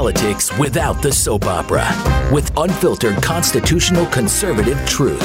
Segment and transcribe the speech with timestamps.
[0.00, 1.86] politics without the soap opera
[2.32, 5.20] with unfiltered constitutional conservative truth.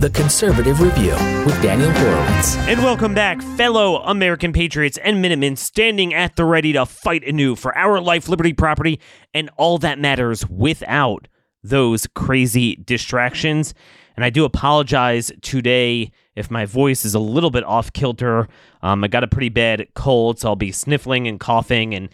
[0.00, 1.12] The Conservative Review
[1.46, 2.56] with Daniel Horowitz.
[2.56, 7.54] And welcome back, fellow American patriots and Minutemen standing at the ready to fight anew
[7.54, 8.98] for our life, liberty, property,
[9.34, 11.28] and all that matters without
[11.62, 13.72] those crazy distractions.
[14.16, 18.48] And I do apologize today if my voice is a little bit off kilter.
[18.82, 22.08] Um, I got a pretty bad cold, so I'll be sniffling and coughing, and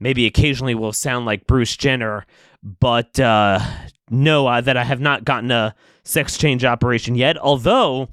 [0.00, 2.26] maybe occasionally will sound like Bruce Jenner.
[2.62, 3.60] But uh,
[4.10, 8.08] know uh, that I have not gotten a sex change operation yet, although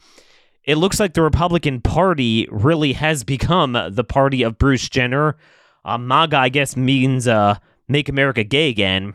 [0.64, 5.38] it looks like the Republican Party really has become the party of Bruce Jenner.
[5.84, 7.58] Uh, MAGA, I guess, means uh,
[7.88, 9.14] make America gay again.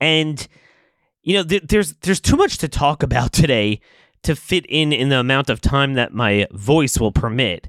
[0.00, 0.46] And
[1.22, 3.80] you know, th- there's there's too much to talk about today
[4.22, 7.68] to fit in in the amount of time that my voice will permit.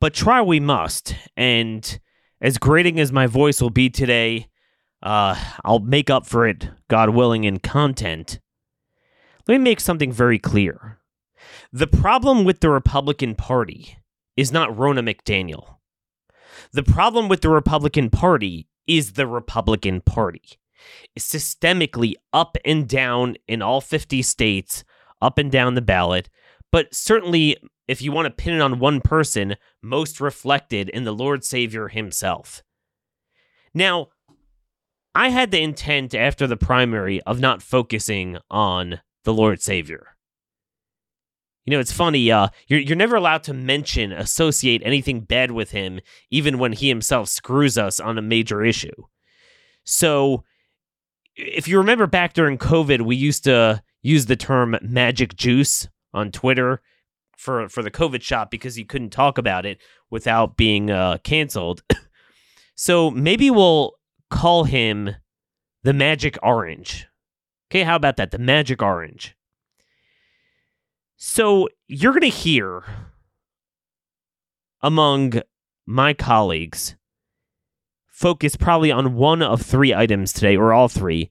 [0.00, 2.00] But try we must, and
[2.40, 4.48] as grating as my voice will be today,
[5.02, 8.40] uh, I'll make up for it, God willing, in content.
[9.46, 10.98] Let me make something very clear.
[11.72, 13.96] The problem with the Republican Party
[14.36, 15.76] is not Ronna McDaniel.
[16.72, 20.42] The problem with the Republican Party is the Republican Party.
[21.14, 24.84] It's systemically up and down in all 50 states,
[25.20, 26.28] up and down the ballot,
[26.72, 27.56] but certainly,
[27.90, 31.88] if you want to pin it on one person, most reflected in the Lord Savior
[31.88, 32.62] himself.
[33.74, 34.10] Now,
[35.12, 40.06] I had the intent after the primary of not focusing on the Lord Savior.
[41.64, 42.30] You know, it's funny.
[42.30, 45.98] Uh, you're you're never allowed to mention, associate anything bad with him,
[46.30, 48.94] even when he himself screws us on a major issue.
[49.82, 50.44] So,
[51.34, 56.30] if you remember back during COVID, we used to use the term "magic juice" on
[56.30, 56.80] Twitter
[57.40, 61.82] for for the COVID shot because he couldn't talk about it without being uh, canceled.
[62.74, 63.94] so maybe we'll
[64.28, 65.16] call him
[65.82, 67.06] the Magic Orange.
[67.70, 68.30] Okay, how about that?
[68.30, 69.34] The Magic Orange.
[71.16, 72.84] So you're going to hear
[74.82, 75.40] among
[75.86, 76.96] my colleagues
[78.08, 81.30] focus probably on one of three items today, or all three.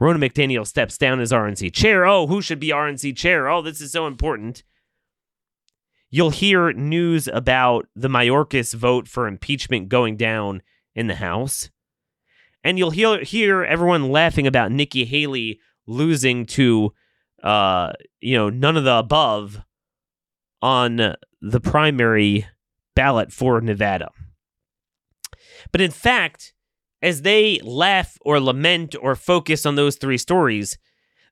[0.00, 2.06] Ronna McDaniel steps down as RNC chair.
[2.06, 3.48] Oh, who should be RNC chair?
[3.48, 4.62] Oh, this is so important.
[6.14, 10.60] You'll hear news about the Mayorkas vote for impeachment going down
[10.94, 11.70] in the House.
[12.62, 16.92] And you'll hear, hear everyone laughing about Nikki Haley losing to,
[17.42, 19.62] uh, you know, none of the above
[20.60, 22.46] on the primary
[22.94, 24.10] ballot for Nevada.
[25.72, 26.52] But in fact,
[27.00, 30.76] as they laugh or lament or focus on those three stories,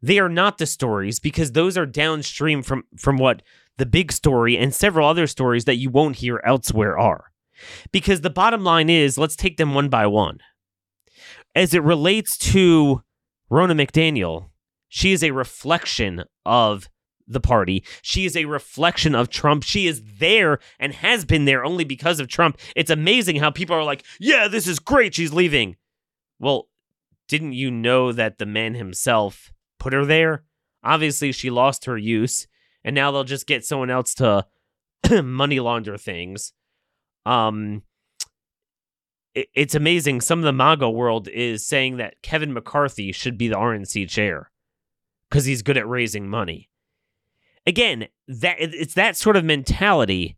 [0.00, 3.42] they are not the stories because those are downstream from from what
[3.80, 7.32] the big story and several other stories that you won't hear elsewhere are.
[7.90, 10.38] Because the bottom line is, let's take them one by one.
[11.54, 13.02] As it relates to
[13.50, 14.50] Ronna McDaniel,
[14.88, 16.88] she is a reflection of
[17.26, 17.82] the party.
[18.02, 19.62] She is a reflection of Trump.
[19.62, 22.58] She is there and has been there only because of Trump.
[22.76, 25.14] It's amazing how people are like, yeah, this is great.
[25.14, 25.76] She's leaving.
[26.38, 26.68] Well,
[27.28, 30.44] didn't you know that the man himself put her there?
[30.82, 32.46] Obviously, she lost her use,
[32.84, 34.46] and now they'll just get someone else to
[35.22, 36.52] money launder things.
[37.26, 37.82] Um,
[39.34, 40.20] it, it's amazing.
[40.20, 44.50] Some of the MAGA world is saying that Kevin McCarthy should be the RNC chair
[45.28, 46.70] because he's good at raising money
[47.66, 50.36] again, that it's that sort of mentality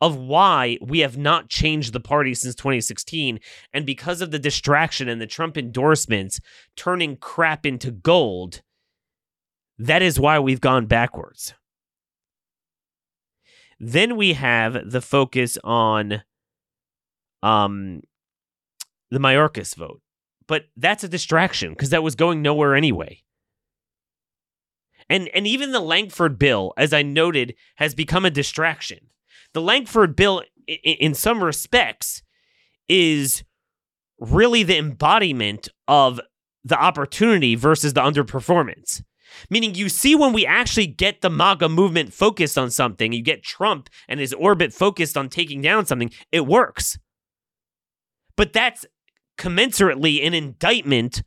[0.00, 3.38] of why we have not changed the party since 2016
[3.72, 6.40] and because of the distraction and the Trump endorsements
[6.76, 8.62] turning crap into gold
[9.78, 11.54] that is why we've gone backwards
[13.84, 16.22] then we have the focus on
[17.42, 18.00] um
[19.10, 20.00] the Mayorkas vote
[20.46, 23.22] but that's a distraction because that was going nowhere anyway
[25.08, 29.10] and and even the Lankford bill, as I noted, has become a distraction.
[29.52, 32.22] The Lankford bill, in, in some respects,
[32.88, 33.44] is
[34.18, 36.20] really the embodiment of
[36.64, 39.02] the opportunity versus the underperformance.
[39.50, 43.42] Meaning, you see, when we actually get the MAGA movement focused on something, you get
[43.42, 46.98] Trump and his orbit focused on taking down something, it works.
[48.36, 48.86] But that's
[49.38, 51.22] commensurately an indictment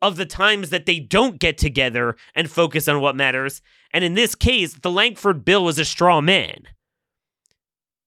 [0.00, 3.62] of the times that they don't get together and focus on what matters.
[3.92, 6.64] And in this case, the Lankford bill was a straw man.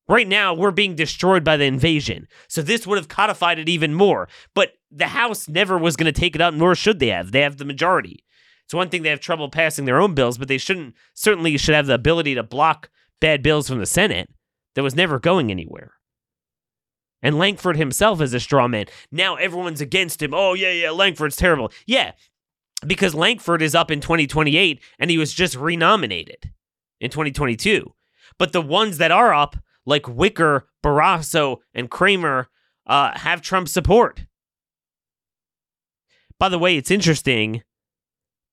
[0.07, 2.27] Right now, we're being destroyed by the invasion.
[2.47, 4.27] So this would have codified it even more.
[4.53, 7.31] But the House never was going to take it up, nor should they have.
[7.31, 8.23] They have the majority.
[8.71, 11.75] It's one thing they have trouble passing their own bills, but they shouldn't certainly should
[11.75, 12.89] have the ability to block
[13.19, 14.29] bad bills from the Senate
[14.75, 15.95] that was never going anywhere.
[17.21, 18.85] And Lankford himself is a straw man.
[19.11, 20.33] Now everyone's against him.
[20.33, 21.69] Oh, yeah, yeah, Lankford's terrible.
[21.85, 22.13] Yeah,
[22.87, 26.53] because Lankford is up in 2028 and he was just renominated
[27.01, 27.93] in 2022.
[28.37, 32.47] But the ones that are up, like Wicker, Barrasso, and Cramer,
[32.87, 34.27] uh, have Trump support.
[36.39, 37.63] By the way, it's interesting.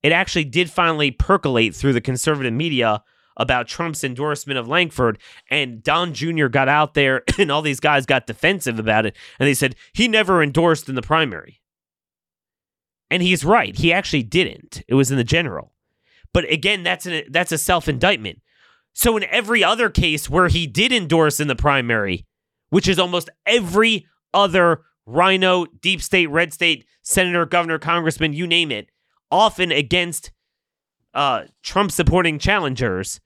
[0.09, 3.03] It actually did finally percolate through the conservative media
[3.37, 5.19] about Trump's endorsement of Lankford.
[5.51, 6.47] and Don Jr.
[6.47, 10.09] got out there, and all these guys got defensive about it, and they said he
[10.09, 11.61] never endorsed in the primary.
[13.11, 14.83] And he's right; he actually didn't.
[14.89, 15.75] It was in the general.
[16.33, 18.41] But again, that's an that's a self indictment.
[18.95, 22.25] So in every other case where he did endorse in the primary,
[22.71, 28.73] which is almost every other rhino, deep state, red state, senator, governor, congressman, you name
[28.73, 28.89] it,
[29.31, 30.33] often against
[31.15, 33.21] uh, Trump supporting challengers,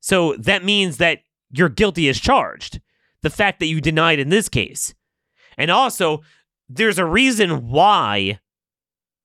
[0.00, 2.80] so that means that you're guilty as charged.
[3.22, 4.94] The fact that you denied in this case.
[5.56, 6.22] And also,
[6.68, 8.40] there's a reason why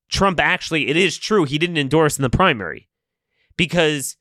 [0.09, 2.89] Trump actually, it is true, he didn't endorse in the primary.
[3.57, 4.17] Because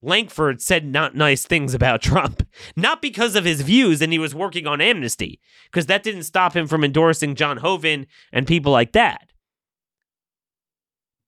[0.00, 2.46] Lankford said not nice things about Trump.
[2.74, 5.40] Not because of his views and he was working on amnesty,
[5.70, 9.31] because that didn't stop him from endorsing John Hoeven and people like that.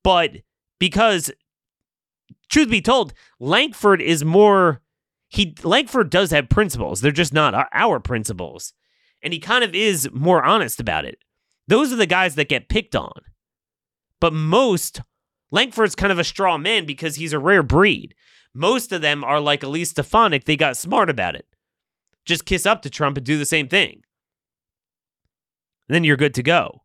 [0.04, 0.36] But
[0.78, 1.32] because
[2.48, 4.80] truth be told, Lankford is more
[5.28, 7.00] he Lankford does have principles.
[7.00, 8.72] They're just not our, principles.
[9.20, 11.18] And he kind of is more honest about it.
[11.66, 13.20] Those are the guys that get picked on.
[14.20, 15.00] But most
[15.50, 18.14] Lankford's kind of a straw man because he's a rare breed.
[18.54, 20.44] Most of them are like Elise Stefanik.
[20.44, 21.46] They got smart about it.
[22.24, 24.02] Just kiss up to Trump and do the same thing.
[25.88, 26.83] And then you're good to go.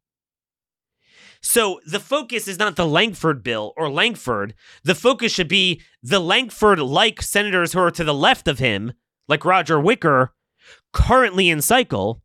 [1.41, 4.53] So the focus is not the Lankford bill or Lankford.
[4.83, 8.94] The focus should be the Lankford like senators who are to the left of him,
[9.27, 10.33] like Roger Wicker,
[10.91, 12.21] currently in cycle.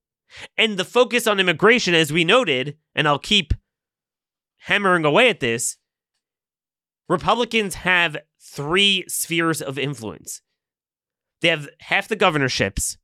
[0.59, 3.55] And the focus on immigration, as we noted, and I'll keep
[4.59, 5.77] hammering away at this
[7.09, 10.41] Republicans have three spheres of influence.
[11.41, 12.97] They have half the governorships,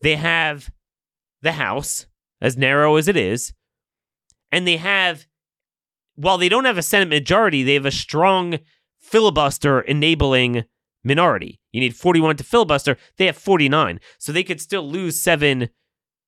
[0.00, 0.70] they have
[1.42, 2.06] the House,
[2.40, 3.52] as narrow as it is,
[4.52, 5.26] and they have,
[6.14, 8.58] while they don't have a Senate majority, they have a strong
[8.98, 10.64] filibuster enabling
[11.04, 11.60] minority.
[11.72, 12.96] You need 41 to filibuster.
[13.16, 14.00] They have 49.
[14.18, 15.68] So they could still lose seven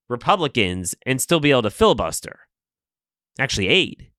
[0.09, 2.41] Republicans and still be able to filibuster.
[3.39, 4.11] Actually, eight.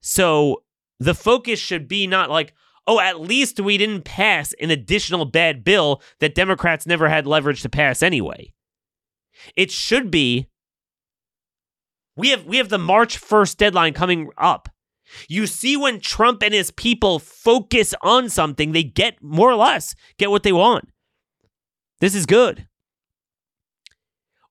[0.00, 0.62] So
[1.00, 2.54] the focus should be not like,
[2.86, 7.62] oh, at least we didn't pass an additional bad bill that Democrats never had leverage
[7.62, 8.52] to pass anyway.
[9.56, 10.48] It should be
[12.18, 14.68] we have we have the March 1st deadline coming up.
[15.28, 19.94] You see when Trump and his people focus on something, they get more or less
[20.18, 20.88] get what they want.
[22.00, 22.66] This is good.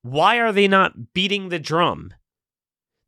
[0.02, 2.14] Why are they not beating the drum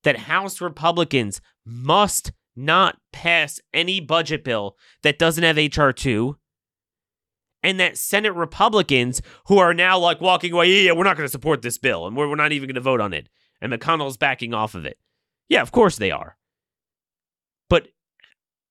[0.04, 6.36] that House Republicans must not pass any budget bill that doesn't have HR 2
[7.62, 11.26] and that Senate Republicans who are now like walking away, yeah, yeah we're not going
[11.26, 13.28] to support this bill and we're, we're not even going to vote on it
[13.60, 14.98] and McConnell's backing off of it.
[15.48, 16.36] Yeah, of course they are.
[17.68, 17.88] But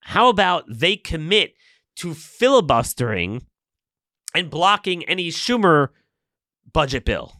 [0.02, 1.54] how about they commit
[1.98, 3.44] to filibustering
[4.34, 5.90] and blocking any Schumer
[6.72, 7.34] budget bill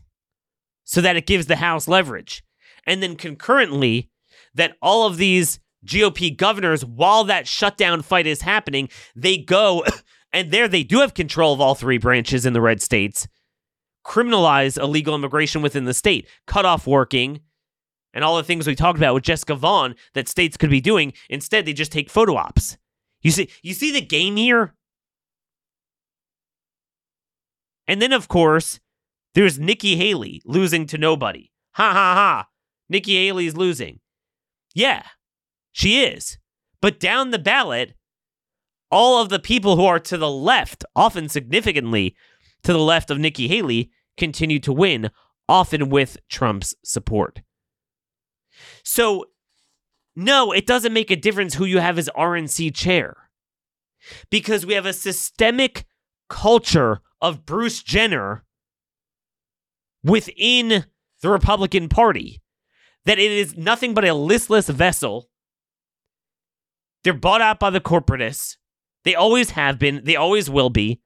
[0.84, 2.44] so that it gives the House leverage?
[2.86, 4.10] And then concurrently,
[4.54, 9.84] that all of these GOP governors, while that shutdown fight is happening, they go
[10.34, 13.28] and there they do have control of all three branches in the red states
[14.10, 17.42] criminalize illegal immigration within the state, cut off working,
[18.12, 21.14] and all the things we talked about with Jessica Vaughan that states could be doing.
[21.30, 22.78] Instead, they just take photo ops.
[23.22, 24.74] You see, you see the game here?
[27.88, 28.80] And then, of course,
[29.36, 31.52] there's Nikki Haley losing to nobody.
[31.74, 32.48] Ha ha ha.
[32.90, 34.00] Nikki Haley's losing.
[34.74, 35.04] Yeah,
[35.72, 36.40] she is.
[36.82, 37.94] But down the ballot,
[38.90, 42.16] all of the people who are to the left, often significantly
[42.64, 45.10] to the left of Nikki Haley, continue to win,
[45.48, 47.42] often with Trump's support.
[48.84, 49.26] So,
[50.16, 53.30] no, it doesn't make a difference who you have as RNC chair
[54.30, 55.86] because we have a systemic
[56.30, 58.44] culture of Bruce Jenner
[60.04, 60.86] within
[61.22, 62.42] the Republican Party
[63.06, 65.30] that it is nothing but a listless vessel.
[67.04, 68.58] They're bought out by the corporatists.
[69.04, 71.02] They always have been, they always will be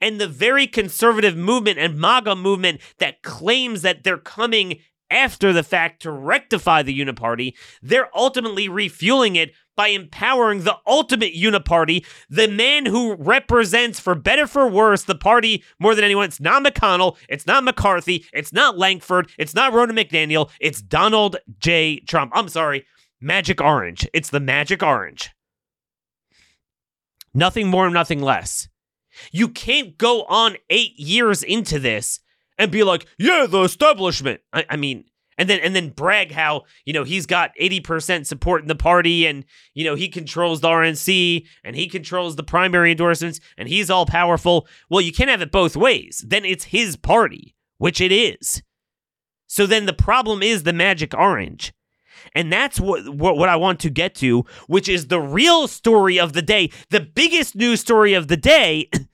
[0.00, 5.62] and the very conservative movement and MAGA movement that claims that they're coming after the
[5.62, 7.52] fact to rectify the uniparty,
[7.82, 14.46] they're ultimately refueling it by empowering the ultimate uniparty, the man who represents, for better
[14.46, 16.26] for worse, the party more than anyone.
[16.26, 21.36] It's not McConnell, it's not McCarthy, it's not Lankford, it's not Ronna McDaniel, it's Donald
[21.58, 22.00] J.
[22.00, 22.32] Trump.
[22.34, 22.86] I'm sorry,
[23.20, 24.06] Magic Orange.
[24.12, 25.30] It's the Magic Orange.
[27.34, 28.68] Nothing more, nothing less.
[29.30, 32.20] You can't go on eight years into this
[32.58, 34.40] and be like, yeah, the establishment.
[34.52, 35.04] I, I mean,
[35.38, 39.26] and then and then brag how you know he's got 80% support in the party
[39.26, 43.90] and you know he controls the RNC and he controls the primary endorsements and he's
[43.90, 44.66] all powerful.
[44.90, 46.24] Well, you can't have it both ways.
[46.26, 48.62] Then it's his party, which it is.
[49.46, 51.72] So then the problem is the magic orange.
[52.34, 56.18] And that's what, what, what I want to get to, which is the real story
[56.18, 58.88] of the day, the biggest news story of the day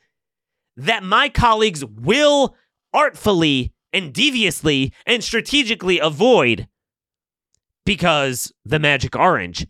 [0.79, 2.55] that my colleagues will
[2.95, 6.69] artfully and deviously and strategically avoid
[7.85, 9.67] because the magic orange.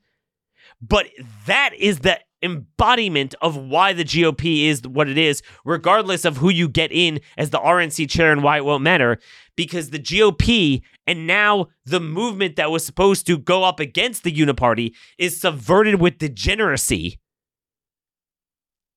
[0.80, 1.06] But
[1.46, 6.50] that is the embodiment of why the GOP is what it is, regardless of who
[6.50, 9.18] you get in as the RNC chair and why it won't matter.
[9.56, 14.32] Because the GOP and now the movement that was supposed to go up against the
[14.32, 17.18] Uniparty is subverted with degeneracy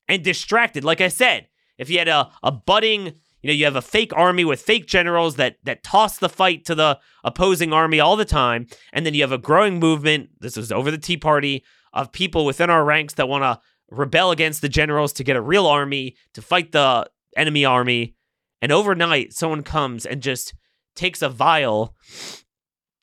[0.08, 0.84] and distracted.
[0.84, 1.48] Like I said,
[1.82, 4.86] if you had a, a budding you know, you have a fake army with fake
[4.86, 9.14] generals that that toss the fight to the opposing army all the time, and then
[9.14, 10.30] you have a growing movement.
[10.40, 13.60] This was over the Tea Party of people within our ranks that want to
[13.90, 18.16] rebel against the generals to get a real army to fight the enemy army.
[18.62, 20.54] And overnight, someone comes and just
[20.96, 21.96] takes a vial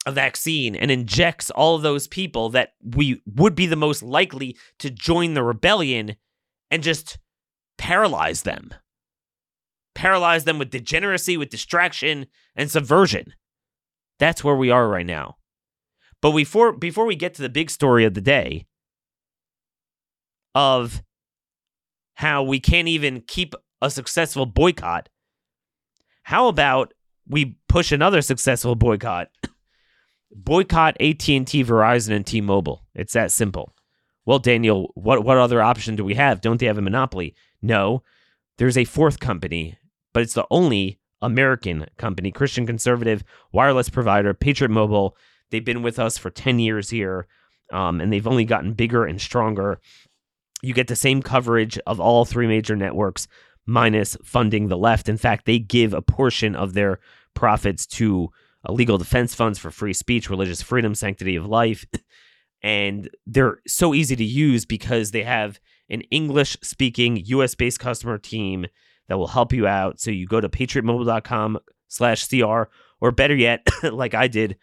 [0.06, 4.56] a vaccine and injects all of those people that we would be the most likely
[4.78, 6.16] to join the rebellion
[6.70, 7.18] and just
[7.78, 8.75] paralyze them
[9.99, 13.35] paralyze them with degeneracy, with distraction, and subversion.
[14.20, 15.38] That's where we are right now.
[16.23, 18.66] But before before we get to the big story of the day
[20.54, 21.02] of
[22.14, 25.08] how we can't even keep a successful boycott,
[26.23, 26.94] how about
[27.26, 29.28] we push another successful boycott?
[30.32, 32.85] boycott AT&T, Verizon and T-Mobile.
[32.94, 33.75] It's that simple.
[34.28, 36.40] Well, Daniel, what what other option do we have?
[36.40, 37.35] Don't they have a monopoly?
[37.62, 38.02] No.
[38.58, 39.78] There's a fourth company
[40.12, 45.16] but it's the only American company, Christian conservative wireless provider, Patriot Mobile.
[45.50, 47.28] They've been with us for 10 years here,
[47.73, 49.80] um, and they've only gotten bigger and stronger.
[50.61, 53.28] You get the same coverage of all three major networks,
[53.64, 55.08] minus funding the left.
[55.08, 56.99] In fact, they give a portion of their
[57.35, 58.30] profits to
[58.68, 61.87] uh, legal defense funds for free speech, religious freedom, sanctity of life.
[62.62, 68.18] And they're so easy to use because they have an English speaking US based customer
[68.18, 68.66] team
[69.08, 70.00] that will help you out.
[70.00, 72.64] So you go to patriotmobile.com slash CR,
[73.00, 74.56] or better yet, like I did,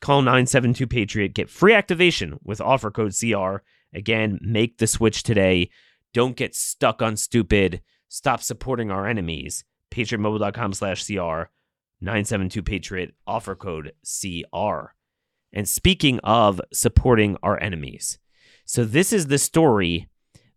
[0.00, 3.56] call 972 Patriot, get free activation with offer code CR.
[3.92, 5.70] Again, make the switch today.
[6.12, 7.82] Don't get stuck on stupid.
[8.08, 9.64] Stop supporting our enemies.
[9.90, 11.50] Patriotmobile.com slash CR,
[12.00, 14.94] 972 Patriot, offer code CR.
[15.52, 18.18] And speaking of supporting our enemies,
[18.64, 20.08] so this is the story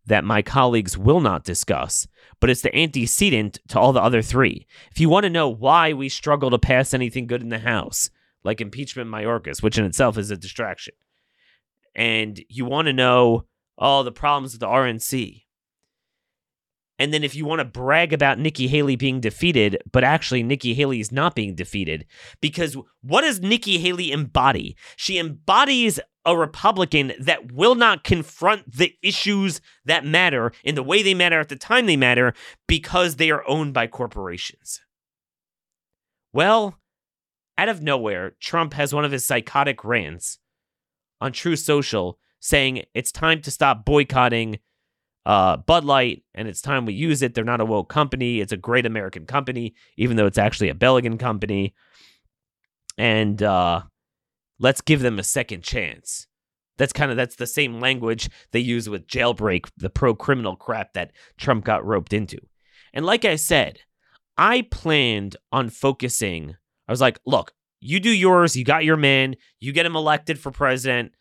[0.05, 2.07] that my colleagues will not discuss,
[2.39, 4.67] but it's the antecedent to all the other three.
[4.91, 8.09] If you want to know why we struggle to pass anything good in the House,
[8.43, 10.93] like impeachment Mayorkas, which in itself is a distraction,
[11.95, 13.45] and you want to know
[13.77, 15.42] all the problems with the RNC,
[17.03, 20.73] and then if you want to brag about Nikki Haley being defeated, but actually Nikki
[20.73, 22.05] Haley is not being defeated,
[22.39, 24.77] because what does Nikki Haley embody?
[24.95, 31.03] She embodies a Republican that will not confront the issues that matter in the way
[31.03, 32.33] they matter at the time they matter
[32.69, 34.79] because they are owned by corporations.
[36.31, 36.79] Well,
[37.57, 40.39] out of nowhere, Trump has one of his psychotic rants
[41.19, 44.59] on Truth Social saying it's time to stop boycotting
[45.25, 47.33] uh, Bud Light and it's time we use it.
[47.33, 48.41] They're not a woke company.
[48.41, 51.73] It's a great American company, even though it's actually a Belgian company.
[52.97, 53.83] And uh,
[54.59, 56.27] let's give them a second chance.
[56.77, 60.93] That's kind of that's the same language they use with jailbreak, the pro criminal crap
[60.93, 62.39] that Trump got roped into.
[62.93, 63.79] And like I said,
[64.37, 66.55] I planned on focusing.
[66.87, 70.39] I was like, look, you do yours, you got your man, you get him elected
[70.39, 71.11] for president.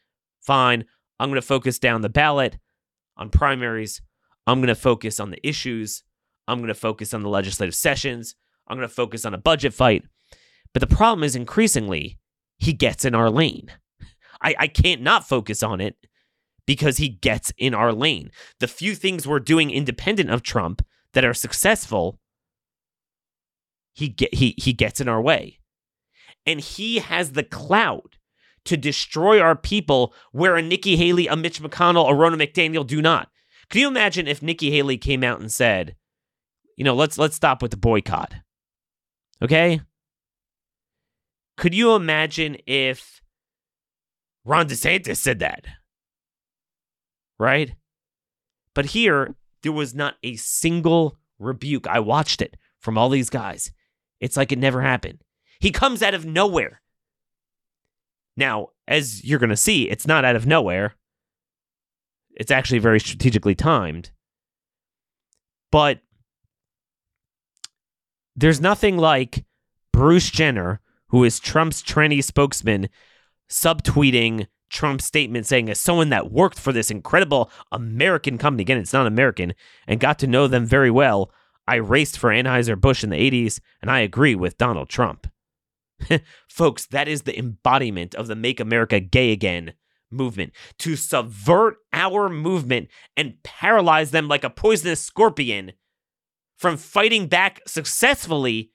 [0.41, 0.87] Fine.
[1.21, 2.59] I'm going to focus down the ballot
[3.17, 4.01] on primaries.
[4.47, 6.03] I'm going to focus on the issues.
[6.49, 8.35] I'm going to focus on the legislative sessions.
[8.69, 10.05] I'm going to focus on a budget fight.
[10.73, 12.19] But the problem is increasingly
[12.59, 13.71] he gets in our lane.
[14.43, 15.97] I, I can't not focus on it
[16.67, 18.31] because he gets in our lane.
[18.61, 22.19] The few things we're doing independent of Trump that are successful,
[23.93, 25.59] he get he he gets in our way.
[26.47, 28.17] And he has the clout
[28.65, 33.03] to destroy our people where a Nikki Haley, a Mitch McConnell, a Ronna McDaniel do
[33.03, 33.29] not.
[33.69, 35.97] Can you imagine if Nikki Haley came out and said,
[36.77, 38.35] you know, let's let's stop with the boycott.
[39.41, 39.81] Okay?
[41.57, 43.23] Could you imagine if
[44.45, 45.67] Ron DeSantis said that?
[47.39, 47.75] Right?
[48.75, 51.87] But here, there was not a single rebuke.
[51.87, 53.73] I watched it from all these guys.
[54.21, 55.23] It's like it never happened.
[55.61, 56.81] He comes out of nowhere.
[58.37, 60.95] Now, as you're going to see, it's not out of nowhere.
[62.35, 64.11] It's actually very strategically timed.
[65.71, 66.01] But
[68.35, 69.45] there's nothing like
[69.93, 72.89] Bruce Jenner, who is Trump's tranny spokesman,
[73.51, 78.95] subtweeting Trump's statement saying, as someone that worked for this incredible American company, again, it's
[78.95, 79.53] not American,
[79.87, 81.31] and got to know them very well,
[81.69, 85.27] I raced for Anheuser-Busch in the 80s, and I agree with Donald Trump.
[86.49, 89.75] Folks, that is the embodiment of the Make America Gay Again
[90.11, 95.73] movement to subvert our movement and paralyze them like a poisonous scorpion
[96.59, 98.71] from fighting back successfully,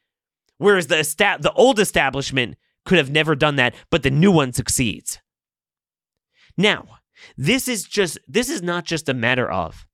[0.58, 4.52] whereas the esta- the old establishment could have never done that, but the new one
[4.54, 5.20] succeeds.
[6.58, 7.00] Now,
[7.38, 9.87] this is just this is not just a matter of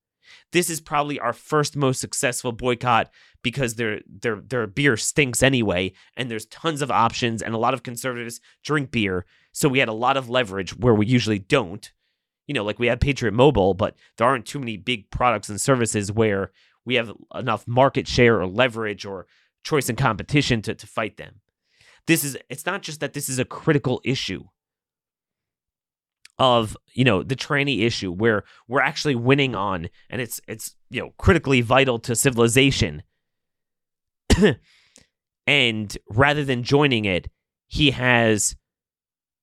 [0.54, 3.10] this is probably our first most successful boycott
[3.42, 7.74] because their their their beer stinks anyway and there's tons of options and a lot
[7.74, 9.26] of conservatives drink beer.
[9.50, 11.92] So we had a lot of leverage where we usually don't.
[12.46, 15.60] You know like we had patriot mobile but there aren't too many big products and
[15.60, 16.52] services where
[16.84, 19.26] we have enough market share or leverage or
[19.64, 21.40] choice and competition to, to fight them.
[22.06, 24.44] This is it's not just that this is a critical issue
[26.38, 31.00] of you know the tranny issue where we're actually winning on and it's it's you
[31.00, 33.02] know critically vital to civilization
[35.46, 37.28] and rather than joining it
[37.66, 38.56] he has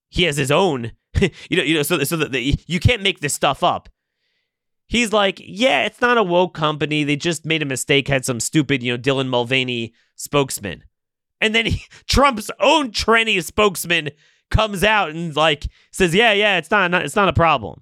[0.09, 3.33] he has his own you know you know so so that you can't make this
[3.33, 3.87] stuff up
[4.91, 7.05] he's like, yeah, it's not a woke company.
[7.05, 10.83] They just made a mistake, had some stupid, you know, Dylan Mulvaney spokesman.
[11.39, 14.09] And then he, Trump's own tranny spokesman
[14.51, 17.81] comes out and like says, yeah, yeah, it's not, not it's not a problem.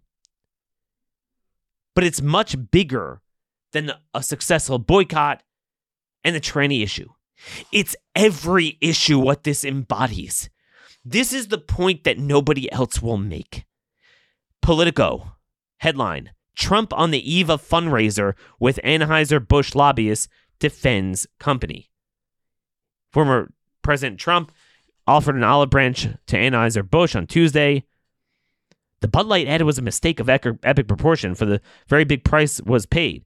[1.95, 3.21] But it's much bigger
[3.73, 5.43] than a successful boycott
[6.23, 7.09] and the tranny issue.
[7.71, 10.49] It's every issue what this embodies.
[11.03, 13.65] This is the point that nobody else will make.
[14.61, 15.33] Politico
[15.77, 20.27] headline Trump on the eve of fundraiser with Anheuser-Busch lobbyists
[20.59, 21.89] defends company.
[23.13, 24.51] Former President Trump
[25.09, 27.83] offered an olive branch to Anheuser-Busch on Tuesday.
[29.01, 32.61] The Bud Light ad was a mistake of epic proportion for the very big price
[32.61, 33.25] was paid.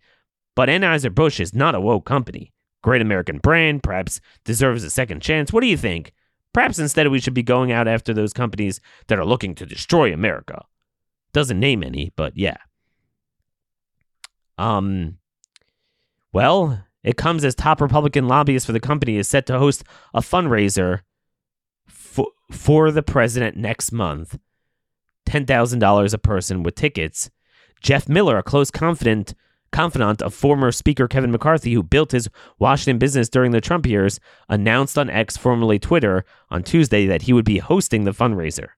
[0.55, 2.53] But Anheuser-Busch is not a woke company.
[2.83, 5.51] Great American brand, perhaps deserves a second chance.
[5.51, 6.13] What do you think?
[6.53, 10.13] Perhaps instead we should be going out after those companies that are looking to destroy
[10.13, 10.63] America.
[11.33, 12.57] Doesn't name any, but yeah.
[14.57, 15.17] Um,
[16.31, 20.21] well, it comes as top Republican lobbyist for the company is set to host a
[20.21, 21.01] fundraiser
[22.13, 24.37] for, for the president next month.
[25.27, 27.31] $10,000 a person with tickets.
[27.81, 29.33] Jeff Miller, a close confidant,
[29.71, 34.19] confidant of former Speaker Kevin McCarthy, who built his Washington business during the Trump years,
[34.47, 38.69] announced on X, formerly Twitter, on Tuesday that he would be hosting the fundraiser.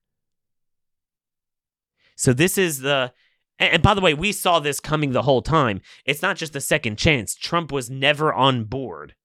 [2.16, 3.12] So this is the
[3.58, 5.80] and, by the way, we saw this coming the whole time.
[6.04, 7.36] It's not just a second chance.
[7.36, 9.16] Trump was never on board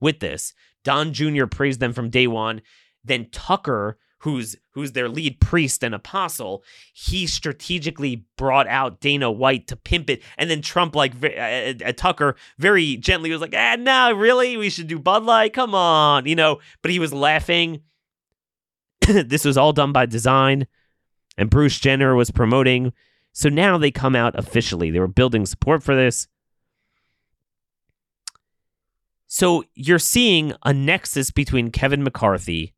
[0.00, 0.54] with this.
[0.84, 1.46] Don Jr.
[1.46, 2.62] praised them from day one.
[3.04, 9.66] Then Tucker, who's who's their lead priest and apostle, he strategically brought out Dana White
[9.68, 13.54] to pimp it, and then Trump, like uh, uh, uh, Tucker, very gently was like,
[13.56, 15.52] "Ah, no, really, we should do Bud Light.
[15.52, 17.82] Come on, you know." But he was laughing.
[19.06, 20.66] this was all done by design,
[21.38, 22.92] and Bruce Jenner was promoting
[23.32, 24.90] so now they come out officially.
[24.90, 26.28] They were building support for this.
[29.26, 32.74] So you're seeing a nexus between Kevin McCarthy,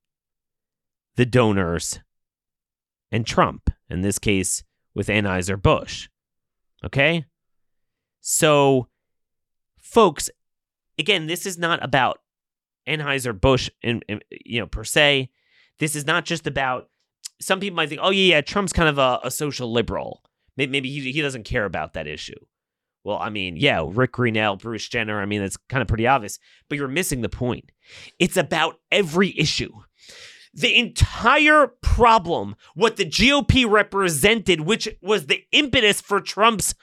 [1.17, 2.01] the donors,
[3.11, 6.09] and Trump, in this case with Anheuser-Busch.
[6.85, 7.27] Okay?
[8.21, 8.89] So,
[9.81, 10.31] folks,
[10.99, 12.19] again, this is not about
[12.89, 15.31] Anheuser-Busch in, in, you know, per se.
[15.79, 16.89] This is not just about
[17.41, 20.23] some people might think, oh yeah, yeah, Trump's kind of a, a social liberal.
[20.57, 22.39] Maybe he, he doesn't care about that issue.
[23.05, 26.39] Well, I mean, yeah, Rick Grenell, Bruce Jenner, I mean, it's kind of pretty obvious,
[26.69, 27.73] but you're missing the point.
[28.21, 29.73] It's about every issue.
[30.55, 36.75] The entire problem, what the GOP represented, which was the impetus for Trump's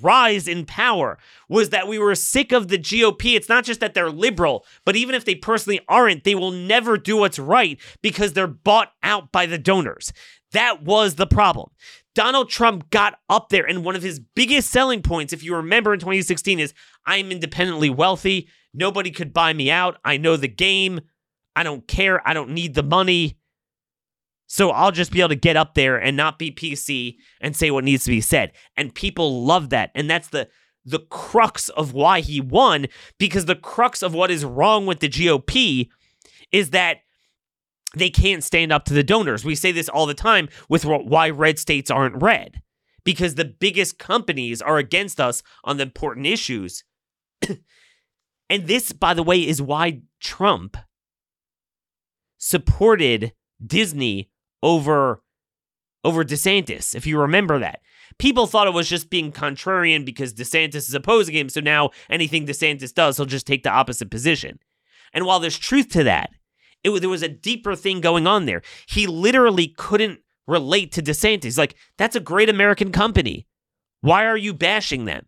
[0.00, 3.36] rise in power was that we were sick of the GOP.
[3.36, 6.96] It's not just that they're liberal, but even if they personally aren't, they will never
[6.96, 10.12] do what's right because they're bought out by the donors.
[10.52, 11.70] That was the problem.
[12.14, 15.94] Donald Trump got up there, and one of his biggest selling points, if you remember
[15.94, 16.74] in 2016, is
[17.06, 18.48] I'm independently wealthy.
[18.74, 19.98] Nobody could buy me out.
[20.04, 21.00] I know the game.
[21.54, 22.26] I don't care.
[22.26, 23.38] I don't need the money.
[24.46, 27.70] So I'll just be able to get up there and not be PC and say
[27.70, 28.52] what needs to be said.
[28.76, 29.90] And people love that.
[29.94, 30.48] And that's the
[30.84, 32.86] the crux of why he won
[33.16, 35.88] because the crux of what is wrong with the GOP
[36.50, 36.98] is that
[37.94, 39.44] they can't stand up to the donors.
[39.44, 42.62] We say this all the time with why red states aren't red
[43.04, 46.84] because the biggest companies are against us on the important issues.
[48.50, 50.76] and this, by the way, is why Trump
[52.42, 53.32] supported
[53.64, 54.28] Disney
[54.64, 55.22] over
[56.04, 57.80] over DeSantis, if you remember that.
[58.18, 62.44] People thought it was just being contrarian because DeSantis is opposing him, so now anything
[62.44, 64.58] DeSantis does, he'll just take the opposite position.
[65.12, 66.30] And while there's truth to that,
[66.82, 68.62] it, there was a deeper thing going on there.
[68.88, 71.56] He literally couldn't relate to DeSantis.
[71.56, 73.46] Like, that's a great American company.
[74.00, 75.26] Why are you bashing them?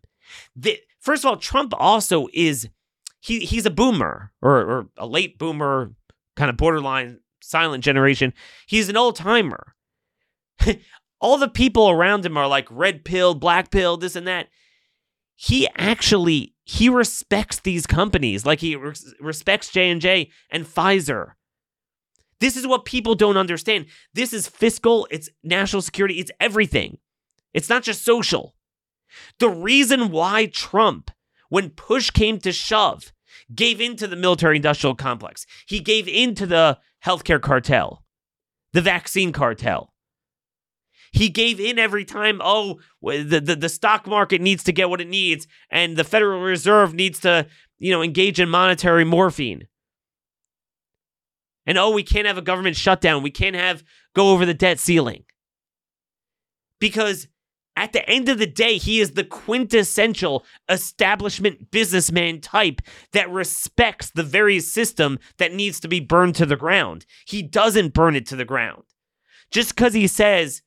[0.57, 2.68] The, first of all, Trump also is
[3.20, 5.92] he he's a boomer or, or a late boomer,
[6.37, 8.33] kind of borderline silent generation.
[8.66, 9.75] He's an old timer.
[11.20, 14.49] All the people around him are like red pill, black pill, this and that.
[15.37, 21.33] He actually he respects these companies like he res- respects J&J and Pfizer.
[22.40, 23.87] This is what people don't understand.
[24.12, 26.99] This is fiscal, it's national security, it's everything.
[27.53, 28.55] It's not just social.
[29.38, 31.11] The reason why Trump,
[31.49, 33.12] when push came to shove,
[33.55, 38.05] gave into the military industrial complex, he gave into the healthcare cartel,
[38.73, 39.93] the vaccine cartel.
[41.12, 45.01] He gave in every time, oh, the, the, the stock market needs to get what
[45.01, 47.47] it needs, and the Federal Reserve needs to,
[47.79, 49.69] you know, engage in monetary morphine.
[51.67, 53.23] And oh, we can't have a government shutdown.
[53.23, 55.25] We can't have go over the debt ceiling.
[56.81, 57.29] Because
[57.76, 62.80] at the end of the day, he is the quintessential establishment businessman type
[63.12, 67.04] that respects the very system that needs to be burned to the ground.
[67.26, 68.84] He doesn't burn it to the ground.
[69.50, 70.62] Just because he says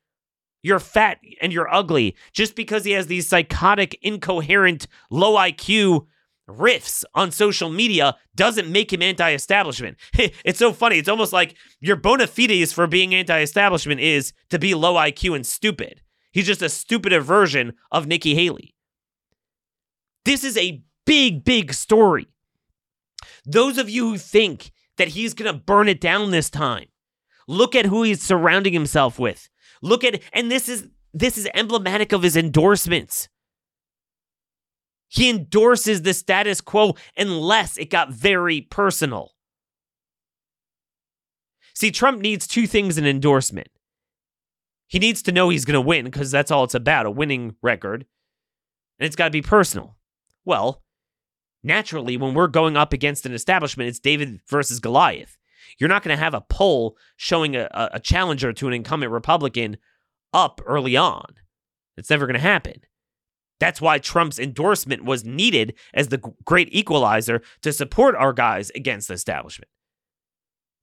[0.63, 6.07] you're fat and you're ugly, just because he has these psychotic, incoherent, low IQ
[6.49, 9.97] riffs on social media doesn't make him anti-establishment.
[10.13, 10.97] it's so funny.
[10.97, 15.45] It's almost like your bona fides for being anti-establishment is to be low IQ and
[15.45, 16.01] stupid.
[16.37, 18.75] He's just a stupider version of Nikki Haley.
[20.23, 22.27] This is a big, big story.
[23.43, 26.89] Those of you who think that he's going to burn it down this time,
[27.47, 29.49] look at who he's surrounding himself with.
[29.81, 33.29] Look at and this is this is emblematic of his endorsements.
[35.07, 39.31] He endorses the status quo unless it got very personal.
[41.73, 43.69] See, Trump needs two things in endorsement
[44.87, 47.55] he needs to know he's going to win because that's all it's about a winning
[47.61, 48.05] record.
[48.99, 49.97] And it's got to be personal.
[50.45, 50.83] Well,
[51.63, 55.37] naturally, when we're going up against an establishment, it's David versus Goliath.
[55.77, 59.77] You're not going to have a poll showing a, a challenger to an incumbent Republican
[60.33, 61.35] up early on.
[61.97, 62.81] It's never going to happen.
[63.59, 69.07] That's why Trump's endorsement was needed as the great equalizer to support our guys against
[69.07, 69.69] the establishment.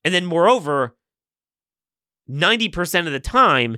[0.04, 0.96] And then, moreover,
[2.28, 3.76] 90% of the time,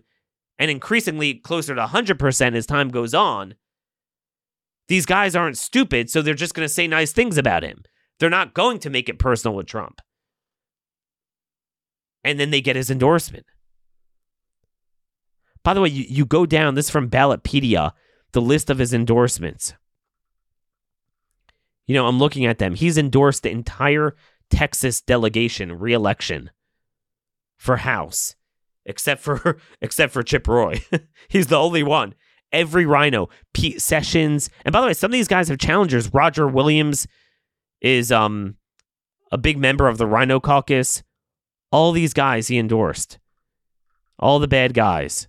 [0.59, 3.55] and increasingly closer to 100% as time goes on,
[4.89, 7.83] these guys aren't stupid, so they're just going to say nice things about him.
[8.19, 10.01] They're not going to make it personal with Trump.
[12.25, 13.47] And then they get his endorsement.
[15.63, 17.93] By the way, you, you go down, this from Ballotpedia,
[18.33, 19.75] the list of his endorsements.
[21.87, 22.75] You know, I'm looking at them.
[22.75, 24.15] He's endorsed the entire
[24.51, 26.51] Texas delegation reelection
[27.57, 28.36] for House
[28.87, 30.83] except for except for Chip Roy.
[31.29, 32.15] He's the only one.
[32.53, 36.15] Every Rhino, Pete Sessions, and by the way, some of these guys have challengers.
[36.15, 37.07] Roger Williams
[37.83, 38.57] is um
[39.31, 41.03] a big member of the Rhino Caucus.
[41.71, 43.19] All these guys he endorsed.
[44.19, 45.29] All the bad guys.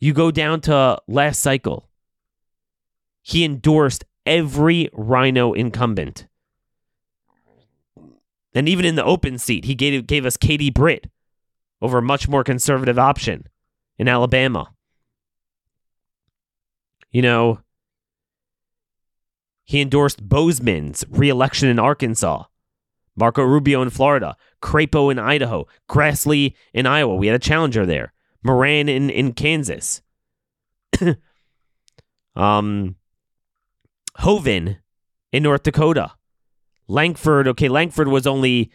[0.00, 1.88] You go down to last cycle.
[3.22, 6.26] He endorsed every Rhino incumbent.
[8.54, 11.08] And even in the open seat, he gave, gave us Katie Britt,
[11.80, 13.46] over a much more conservative option
[13.98, 14.72] in Alabama.
[17.10, 17.60] You know,
[19.64, 22.44] he endorsed Boozman's reelection in Arkansas,
[23.16, 27.16] Marco Rubio in Florida, Crapo in Idaho, Grassley in Iowa.
[27.16, 28.12] We had a challenger there,
[28.42, 30.02] Moran in, in Kansas.
[32.36, 32.94] Um,
[34.18, 34.78] Hoeven
[35.32, 36.12] in North Dakota.
[36.86, 38.70] Lankford, okay, Lankford was only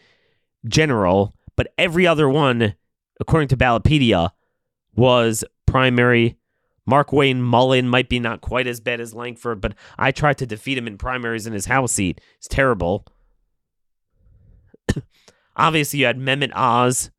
[0.68, 2.76] general, but every other one,
[3.20, 4.30] according to Ballotpedia,
[4.96, 6.38] was primary.
[6.86, 10.46] Mark Wayne Mullin might be not quite as bad as Lankford, but I tried to
[10.46, 12.20] defeat him in primaries in his House seat.
[12.38, 13.06] It's terrible.
[15.56, 17.10] Obviously, you had Mehmet Oz,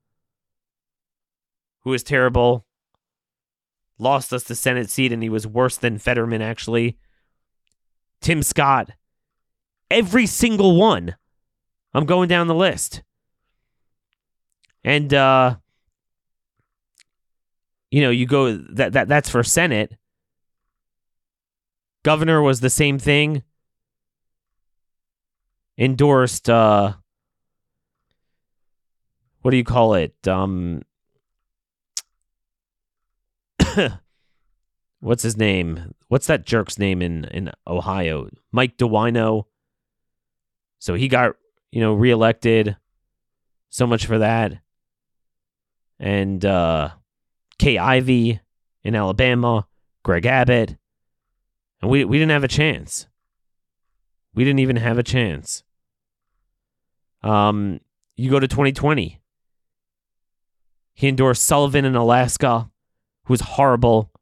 [1.81, 2.67] who was terrible.
[3.99, 6.99] Lost us the Senate seat, and he was worse than Fetterman, actually.
[8.21, 8.91] Tim Scott.
[9.91, 11.17] Every single one.
[11.95, 13.03] I'm going down the list.
[14.83, 15.57] And uh
[17.95, 19.97] you know, you go that that that's for Senate.
[22.03, 23.45] Governor was the same thing.
[25.79, 26.95] Endorsed uh
[29.43, 30.17] what do you call it?
[30.27, 30.83] Um
[34.99, 35.95] what's his name?
[36.09, 38.29] What's that jerk's name in in Ohio?
[38.51, 39.45] Mike DeWino.
[40.81, 41.37] So he got,
[41.71, 42.77] you know, reelected.
[43.71, 44.59] So much for that.
[46.01, 46.91] And uh
[47.59, 48.41] Kay Ivey
[48.83, 49.67] in Alabama,
[50.03, 50.77] Greg Abbott.
[51.81, 53.07] And we we didn't have a chance.
[54.35, 55.63] We didn't even have a chance.
[57.23, 57.81] Um
[58.17, 59.21] you go to 2020.
[60.95, 62.71] He endorsed Sullivan in Alaska,
[63.25, 64.13] who's horrible.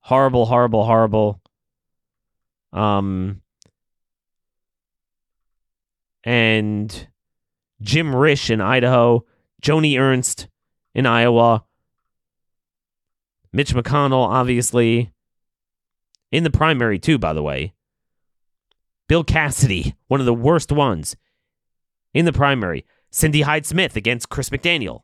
[0.00, 1.40] Horrible, horrible, horrible.
[2.72, 3.40] Um
[6.24, 7.08] and
[7.80, 9.24] Jim Risch in Idaho,
[9.62, 10.48] Joni Ernst
[10.94, 11.64] in Iowa,
[13.52, 15.12] Mitch McConnell, obviously,
[16.30, 17.74] in the primary, too, by the way.
[19.08, 21.16] Bill Cassidy, one of the worst ones
[22.12, 22.84] in the primary.
[23.10, 25.02] Cindy Hyde Smith against Chris McDaniel.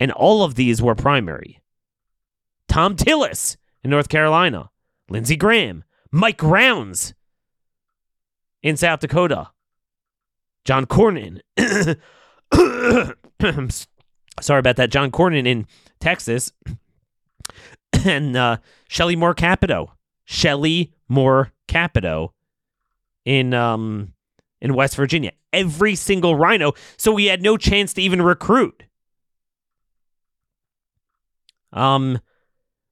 [0.00, 1.60] And all of these were primary.
[2.68, 4.70] Thom Tillis in North Carolina.
[5.08, 5.84] Lindsey Graham.
[6.10, 7.14] Mike Rounds
[8.62, 9.50] in South Dakota.
[10.64, 11.40] John Cornyn.
[14.40, 14.90] Sorry about that.
[14.90, 15.66] John Cornyn in
[16.00, 16.52] Texas.
[18.04, 18.58] and uh,
[19.00, 19.92] Moore Capito.
[20.26, 22.34] Shelley Moore Capito
[23.24, 24.12] in um
[24.60, 25.32] in West Virginia.
[25.52, 26.74] Every single rhino.
[26.98, 28.82] So we had no chance to even recruit.
[31.72, 32.20] Um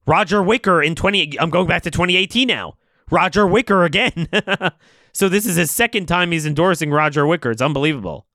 [0.07, 2.76] Roger Wicker in 20 I'm going back to 2018 now.
[3.11, 4.28] Roger Wicker again.
[5.12, 7.50] so this is his second time he's endorsing Roger Wicker.
[7.50, 8.26] It's unbelievable.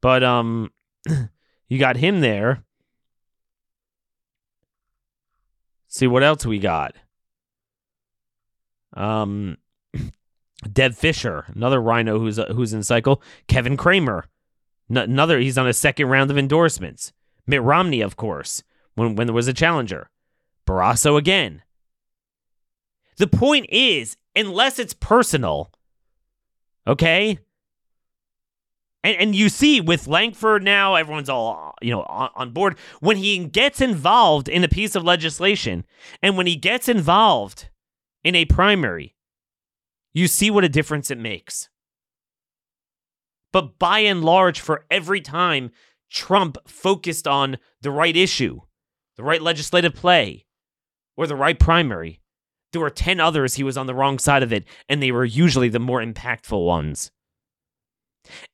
[0.00, 0.70] But um
[1.72, 2.62] you got him there.
[5.88, 6.94] see what else we got.
[8.94, 9.56] Um
[10.70, 13.22] Deb Fischer, another rhino who's uh, who's in cycle.
[13.46, 14.26] Kevin Cramer,
[14.90, 17.14] n- another he's on a second round of endorsements.
[17.46, 18.62] Mitt Romney, of course,
[18.94, 20.10] when when there was a challenger.
[20.66, 21.62] Barrasso again.
[23.16, 25.70] The point is, unless it's personal,
[26.86, 27.38] okay?
[29.04, 32.76] And, and you see with Lankford now, everyone's all you know on, on board.
[33.00, 35.84] When he gets involved in a piece of legislation,
[36.22, 37.68] and when he gets involved
[38.24, 39.16] in a primary,
[40.12, 41.68] you see what a difference it makes.
[43.52, 45.72] But by and large, for every time
[46.10, 48.60] Trump focused on the right issue,
[49.16, 50.46] the right legislative play,
[51.16, 52.20] or the right primary,
[52.72, 55.24] there were 10 others he was on the wrong side of it, and they were
[55.24, 57.10] usually the more impactful ones.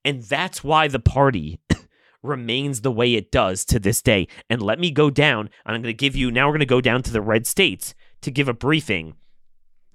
[0.05, 1.61] And that's why the party
[2.23, 4.29] remains the way it does to this day.
[4.49, 6.67] And let me go down, and I'm going to give you, now we're going to
[6.67, 9.15] go down to the red states to give a briefing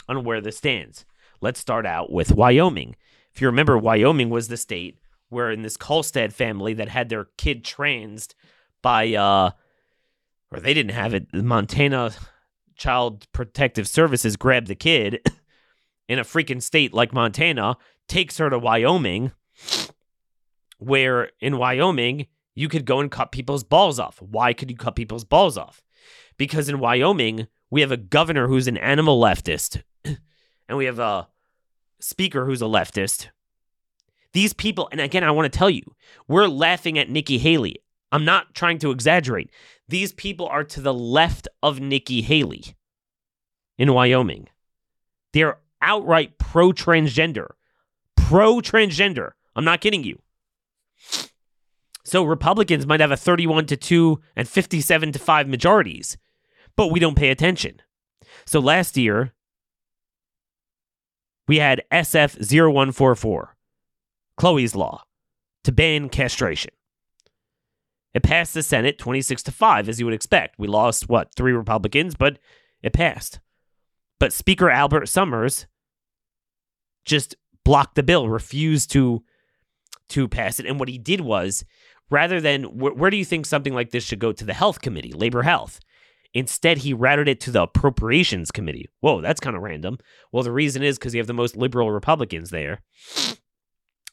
[0.08, 1.06] on where this stands.
[1.42, 2.96] Let's start out with Wyoming.
[3.34, 7.28] If you remember, Wyoming was the state where in this Kolstad family that had their
[7.38, 8.36] kid transed
[8.82, 9.52] by, uh,
[10.52, 12.12] or they didn't have it, the Montana
[12.76, 15.22] Child Protective Services grabbed the kid
[16.08, 19.32] in a freaking state like Montana, takes her to Wyoming,
[20.78, 24.22] where in Wyoming, you could go and cut people's balls off.
[24.22, 25.82] Why could you cut people's balls off?
[26.38, 31.28] Because in Wyoming, we have a governor who's an animal leftist, and we have a
[32.00, 33.30] speaker who's a leftist.
[34.34, 35.84] These people, and again, I want to tell you,
[36.28, 37.78] we're laughing at Nikki Haley.
[38.12, 39.52] I'm not trying to exaggerate.
[39.88, 42.76] These people are to the left of Nikki Haley
[43.78, 44.50] in Wyoming.
[45.34, 47.48] They're outright pro transgender.
[48.16, 49.32] Pro transgender.
[49.56, 50.22] I'm not kidding you.
[52.04, 56.18] So Republicans might have a 31 to 2 and 57 to 5 majorities,
[56.76, 57.82] but we don't pay attention.
[58.46, 59.34] So last year,
[61.48, 63.56] we had SF 0144,
[64.38, 65.04] Chloe's Law,
[65.64, 66.72] to ban castration.
[68.14, 70.60] It passed the Senate 26 to 5, as you would expect.
[70.60, 72.38] We lost, what, three Republicans, but
[72.82, 73.40] it passed.
[74.20, 75.66] But Speaker Albert Sommers
[77.06, 77.36] just
[77.66, 79.24] blocked the bill, refused to
[80.10, 80.66] to pass it.
[80.66, 81.64] And what he did was,
[82.10, 84.82] rather than wh- where do you think something like this should go to the Health
[84.82, 85.80] Committee, Labor Health?
[86.34, 88.90] Instead, he routed it to the Appropriations Committee.
[89.02, 90.00] Whoa, that's kind of random.
[90.32, 92.82] Well, the reason is because you have the most liberal Republicans there.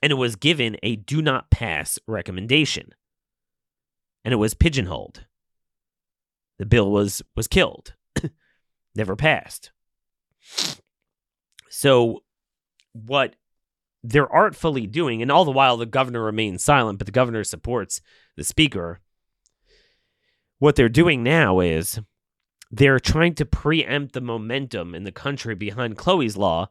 [0.03, 2.91] And it was given a do not pass recommendation.
[4.25, 5.25] And it was pigeonholed.
[6.59, 7.95] The bill was was killed.
[8.95, 9.73] Never passed.
[11.71, 12.23] So
[12.93, 13.37] what
[14.03, 18.01] they're artfully doing, and all the while the governor remains silent, but the governor supports
[18.37, 19.01] the speaker.
[20.59, 22.01] What they're doing now is
[22.71, 26.71] they're trying to preempt the momentum in the country behind Chloe's law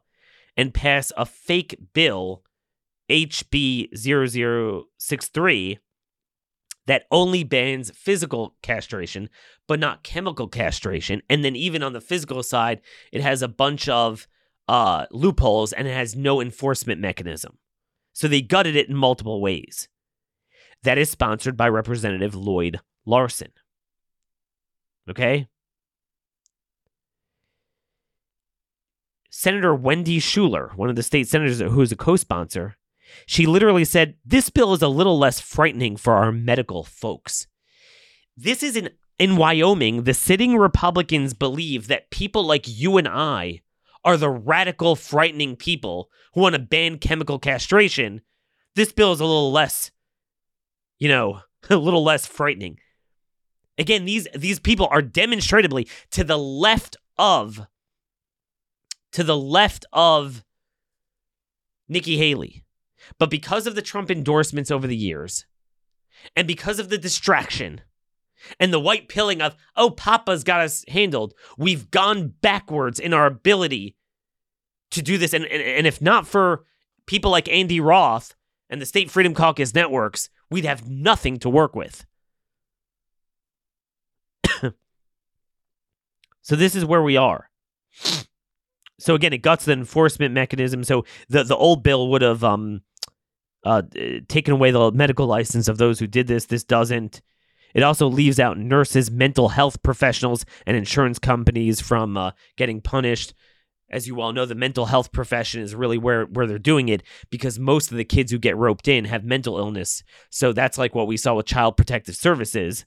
[0.56, 2.42] and pass a fake bill,
[3.08, 5.78] HB 0063,
[6.86, 9.28] that only bans physical castration,
[9.68, 11.22] but not chemical castration.
[11.28, 12.80] And then, even on the physical side,
[13.12, 14.26] it has a bunch of
[14.70, 17.58] uh, loopholes and it has no enforcement mechanism.
[18.12, 19.88] So they gutted it in multiple ways.
[20.84, 23.50] That is sponsored by Representative Lloyd Larsen.
[25.10, 25.48] Okay?
[29.28, 32.76] Senator Wendy Schuler, one of the state senators who is a co sponsor,
[33.26, 37.48] she literally said, This bill is a little less frightening for our medical folks.
[38.36, 43.62] This is in, in Wyoming, the sitting Republicans believe that people like you and I
[44.04, 48.22] are the radical, frightening people who want to ban chemical castration,
[48.74, 49.90] this bill is a little less,
[50.98, 52.78] you know, a little less frightening.
[53.78, 57.66] Again, these these people are demonstrably to the left of
[59.12, 60.44] to the left of
[61.88, 62.64] Nikki Haley.
[63.18, 65.46] But because of the Trump endorsements over the years,
[66.36, 67.80] and because of the distraction,
[68.58, 71.34] and the white pilling of, oh, Papa's got us handled.
[71.58, 73.96] We've gone backwards in our ability
[74.90, 75.32] to do this.
[75.32, 76.64] And, and, and if not for
[77.06, 78.34] people like Andy Roth
[78.68, 82.06] and the State Freedom Caucus networks, we'd have nothing to work with.
[86.42, 87.50] so this is where we are.
[89.00, 90.84] So again, it guts the enforcement mechanism.
[90.84, 92.82] So the the old bill would have um
[93.64, 93.82] uh
[94.28, 96.46] taken away the medical license of those who did this.
[96.46, 97.22] This doesn't.
[97.74, 103.34] It also leaves out nurses, mental health professionals, and insurance companies from uh, getting punished.
[103.90, 107.02] As you all know, the mental health profession is really where, where they're doing it
[107.28, 110.04] because most of the kids who get roped in have mental illness.
[110.30, 112.84] So that's like what we saw with Child Protective Services.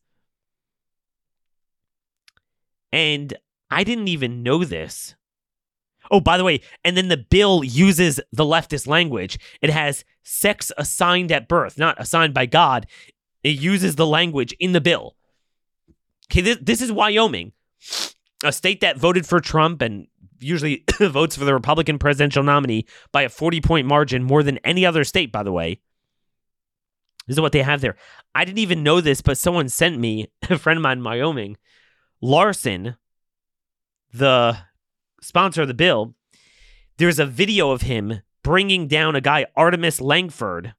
[2.93, 3.34] And
[3.69, 5.15] I didn't even know this.
[6.12, 9.39] Oh, by the way, and then the bill uses the leftist language.
[9.62, 12.88] It has sex assigned at birth, not assigned by God.
[13.43, 15.15] It uses the language in the bill.
[16.32, 17.51] Okay, this, this is Wyoming,
[18.43, 20.08] a state that voted for Trump and
[20.39, 24.86] usually votes for the Republican presidential nominee by a 40 point margin more than any
[24.86, 25.79] other state, by the way.
[27.27, 27.95] This is what they have there.
[28.36, 31.58] I didn't even know this, but someone sent me, a friend of mine in Wyoming,
[32.21, 32.95] Larsen,
[34.13, 34.58] the
[35.21, 36.15] sponsor of the bill.
[36.97, 40.73] There's a video of him bringing down a guy, Artemis Langford,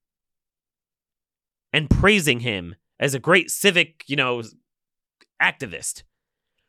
[1.75, 4.43] and praising him as a great civic, you know,
[5.43, 6.05] activist.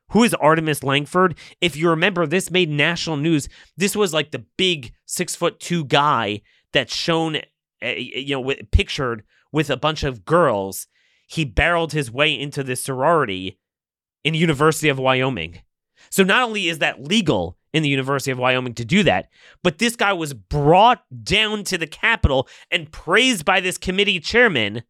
[0.10, 1.36] Who is Artemis Langford?
[1.62, 3.48] If you remember, this made national news.
[3.78, 6.42] This was like the big six foot two guy
[6.74, 7.38] that's shown,
[7.84, 10.88] uh, you know, pictured with a bunch of girls.
[11.28, 13.60] He barreled his way into the sorority
[14.24, 15.60] in University of Wyoming.
[16.10, 19.30] So not only is that legal in the University of Wyoming to do that,
[19.62, 24.84] but this guy was brought down to the Capitol and praised by this committee chairman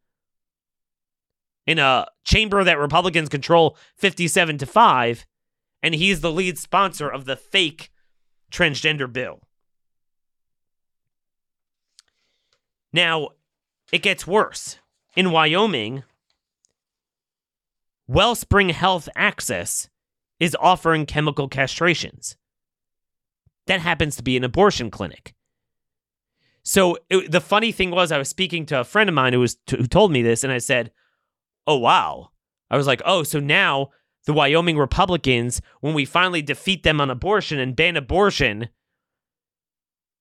[1.65, 5.25] in a chamber that Republicans control 57 to 5,
[5.81, 7.91] and he's the lead sponsor of the fake
[8.51, 9.41] transgender bill.
[12.93, 13.29] Now,
[13.91, 14.77] it gets worse.
[15.15, 16.03] In Wyoming,
[18.07, 19.89] Wellspring Health Access
[20.39, 22.35] is offering chemical castrations.
[23.67, 25.33] That happens to be an abortion clinic.
[26.63, 29.39] So it, the funny thing was, I was speaking to a friend of mine who
[29.39, 30.91] was who told me this, and I said,
[31.67, 32.29] oh, wow.
[32.69, 33.89] I was like, oh, so now
[34.25, 38.69] the Wyoming Republicans, when we finally defeat them on abortion and ban abortion,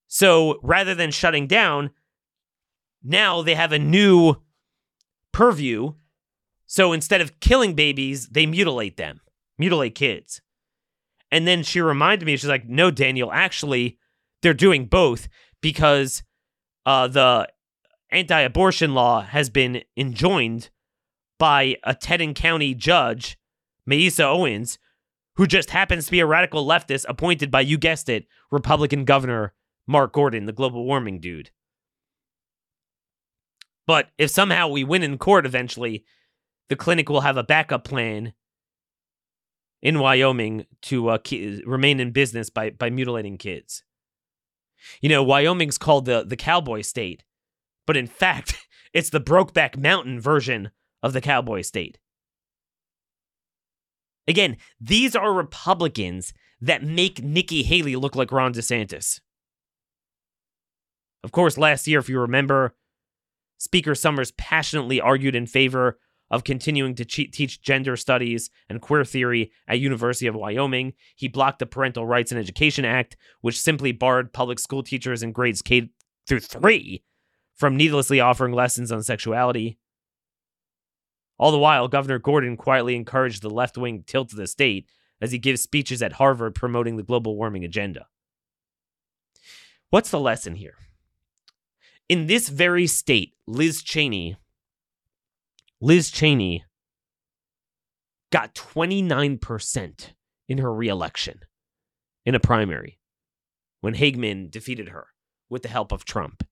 [0.06, 1.90] so rather than shutting down,
[3.02, 4.36] now they have a new
[5.32, 5.94] purview.
[6.66, 9.20] So instead of killing babies, they mutilate them,
[9.58, 10.40] mutilate kids.
[11.30, 13.98] And then she reminded me, she's like, no, Daniel, actually,
[14.42, 15.28] they're doing both
[15.60, 16.22] because
[16.86, 17.48] uh, the
[18.10, 20.70] anti abortion law has been enjoined
[21.38, 23.38] by a Teton County judge,
[23.86, 24.78] Melissa Owens,
[25.36, 29.52] who just happens to be a radical leftist appointed by, you guessed it, Republican Governor
[29.86, 31.50] Mark Gordon, the global warming dude.
[33.86, 36.04] But if somehow we win in court eventually,
[36.68, 38.32] the clinic will have a backup plan
[39.82, 43.84] in Wyoming to uh, ki- remain in business by, by mutilating kids.
[45.02, 47.22] You know, Wyoming's called the, the cowboy state,
[47.86, 48.54] but in fact,
[48.94, 50.70] it's the Brokeback Mountain version
[51.04, 51.98] of the cowboy state.
[54.26, 56.32] Again, these are Republicans
[56.62, 59.20] that make Nikki Haley look like Ron DeSantis.
[61.22, 62.74] Of course, last year, if you remember,
[63.58, 65.98] Speaker Sommers passionately argued in favor
[66.30, 70.94] of continuing to teach gender studies and queer theory at University of Wyoming.
[71.16, 75.32] He blocked the Parental Rights and Education Act, which simply barred public school teachers in
[75.32, 75.90] grades K
[76.26, 77.04] through 3
[77.54, 79.78] from needlessly offering lessons on sexuality.
[81.38, 84.88] All the while, Governor Gordon quietly encouraged the left wing tilt of the state
[85.20, 88.06] as he gives speeches at Harvard promoting the global warming agenda.
[89.90, 90.74] What's the lesson here?
[92.08, 94.36] In this very state, Liz Cheney,
[95.80, 96.64] Liz Cheney
[98.30, 100.10] got 29%
[100.48, 101.40] in her reelection
[102.26, 102.98] in a primary
[103.80, 105.08] when Hageman defeated her
[105.48, 106.42] with the help of Trump.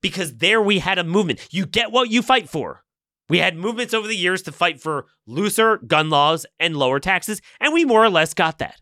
[0.00, 1.48] Because there we had a movement.
[1.50, 2.84] You get what you fight for.
[3.28, 7.40] We had movements over the years to fight for looser gun laws and lower taxes,
[7.60, 8.80] and we more or less got that.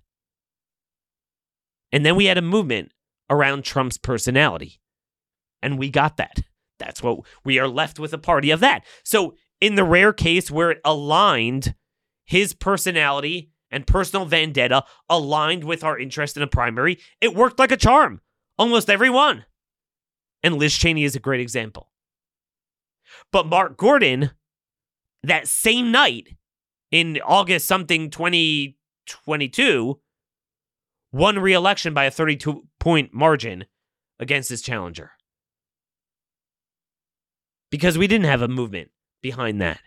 [1.93, 2.93] And then we had a movement
[3.31, 4.81] around Trump's personality,
[5.63, 6.41] and we got that.
[6.79, 8.85] That's what we are left with a party of that.
[9.05, 11.75] So, in the rare case where it aligned
[12.27, 17.73] his personality and personal vendetta aligned with our interest in a primary, it worked like
[17.73, 18.21] a charm.
[18.59, 19.47] Almost every one.
[20.43, 21.91] And Liz Cheney is a great example.
[23.33, 24.31] But Mark Gordon,
[25.23, 26.29] that same night
[26.91, 30.01] in August something 2022,
[31.13, 33.65] won re election by a 32 point margin
[34.19, 35.13] against his challenger.
[37.71, 38.91] Because we didn't have a movement
[39.23, 39.81] behind that.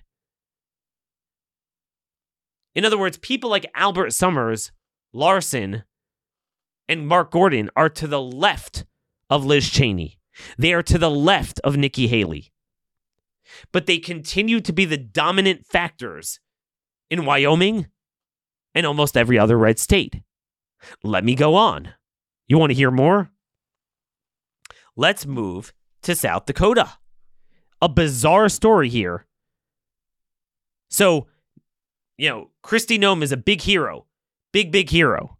[2.76, 4.72] In other words, people like Albert Sommers,
[5.14, 5.84] Larsen,
[6.88, 8.86] and Mark Gordon are to the left
[9.30, 10.20] of Liz Cheney.
[10.58, 12.52] They are to the left of Nikki Haley
[13.72, 16.40] but they continue to be the dominant factors
[17.10, 17.88] in Wyoming
[18.76, 20.22] and almost every other red state.
[21.04, 21.90] Let me go on.
[22.48, 23.32] You want to hear more?
[24.96, 26.94] Let's move to South Dakota.
[27.82, 29.26] A bizarre story here.
[30.90, 31.28] So,
[32.18, 34.08] you know, Kristi Noem is a big hero,
[34.52, 35.37] big, big hero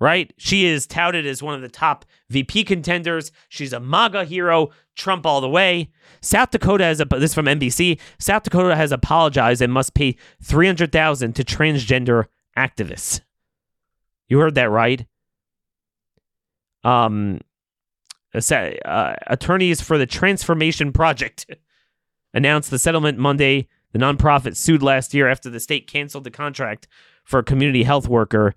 [0.00, 0.32] right?
[0.38, 3.30] She is touted as one of the top VP contenders.
[3.48, 5.90] She's a MAGA hero, Trump all the way.
[6.22, 8.00] South Dakota has a this from NBC.
[8.18, 12.26] South Dakota has apologized and must pay 300,000 to transgender
[12.56, 13.20] activists.
[14.28, 15.06] You heard that right?
[16.82, 17.40] Um
[18.32, 21.46] uh, attorneys for the Transformation Project
[22.34, 23.68] announced the settlement Monday.
[23.92, 26.86] The nonprofit sued last year after the state canceled the contract
[27.24, 28.54] for a community health worker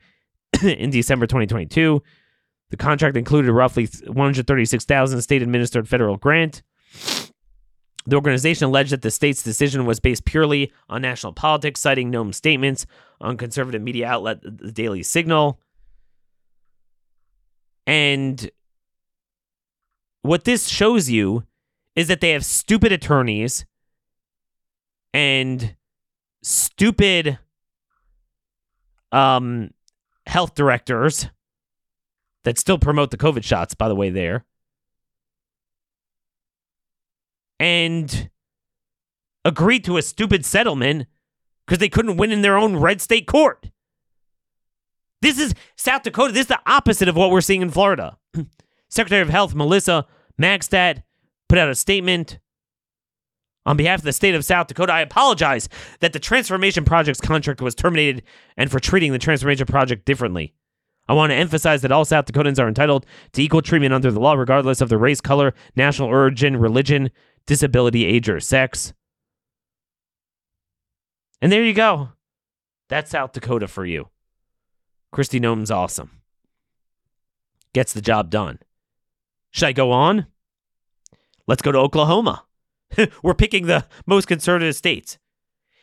[0.79, 2.01] in December 2022.
[2.69, 6.63] The contract included roughly 136,000 state administered federal grant.
[8.05, 12.35] The organization alleged that the state's decision was based purely on national politics, citing Noem's
[12.35, 12.85] statements
[13.21, 15.59] on conservative media outlet The Daily Signal.
[17.85, 18.49] And
[20.21, 21.43] what this shows you
[21.95, 23.65] is that they have stupid attorneys
[25.13, 25.75] and
[26.41, 27.37] stupid
[29.11, 29.69] um
[30.25, 31.27] health directors
[32.43, 34.45] that still promote the COVID shots, by the way, there.
[37.59, 38.29] And
[39.45, 41.07] agreed to a stupid settlement
[41.65, 43.69] because they couldn't win in their own red state court.
[45.21, 46.33] This is South Dakota.
[46.33, 48.17] This is the opposite of what we're seeing in Florida.
[48.89, 50.05] Secretary of Health Melissa
[50.39, 51.03] Magstadt
[51.47, 52.39] put out a statement
[53.65, 57.61] on behalf of the state of South Dakota, I apologize that the Transformation Project's contract
[57.61, 58.23] was terminated
[58.57, 60.53] and for treating the Transformation Project differently.
[61.07, 64.19] I want to emphasize that all South Dakotans are entitled to equal treatment under the
[64.19, 67.11] law, regardless of their race, color, national origin, religion,
[67.45, 68.93] disability, age, or sex.
[71.41, 72.09] And there you go.
[72.87, 74.09] That's South Dakota for you.
[75.13, 76.21] Kristi Noem's awesome.
[77.73, 78.59] Gets the job done.
[79.51, 80.27] Should I go on?
[81.47, 82.45] Let's go to Oklahoma.
[83.23, 85.17] We're picking the most conservative states.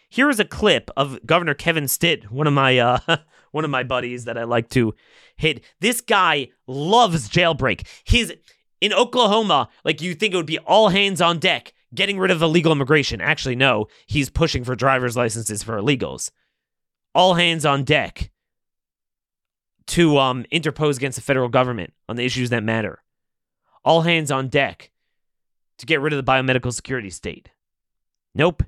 [0.09, 2.99] Here is a clip of Governor Kevin Stitt, one of my uh,
[3.53, 4.95] one of my buddies that I like to
[5.37, 5.63] hit.
[5.81, 7.87] This guy loves jailbreak.
[8.05, 8.33] He's
[8.81, 11.73] in Oklahoma, like you think it would be all hands on deck.
[11.95, 13.21] getting rid of illegal immigration.
[13.21, 16.31] Actually, no, he's pushing for driver's licenses for illegals.
[17.15, 18.31] All hands on deck
[19.89, 23.03] to um, interpose against the federal government on the issues that matter.
[23.85, 24.91] All hands on deck
[25.81, 27.51] to get rid of the biomedical security state.
[28.35, 28.63] Nope.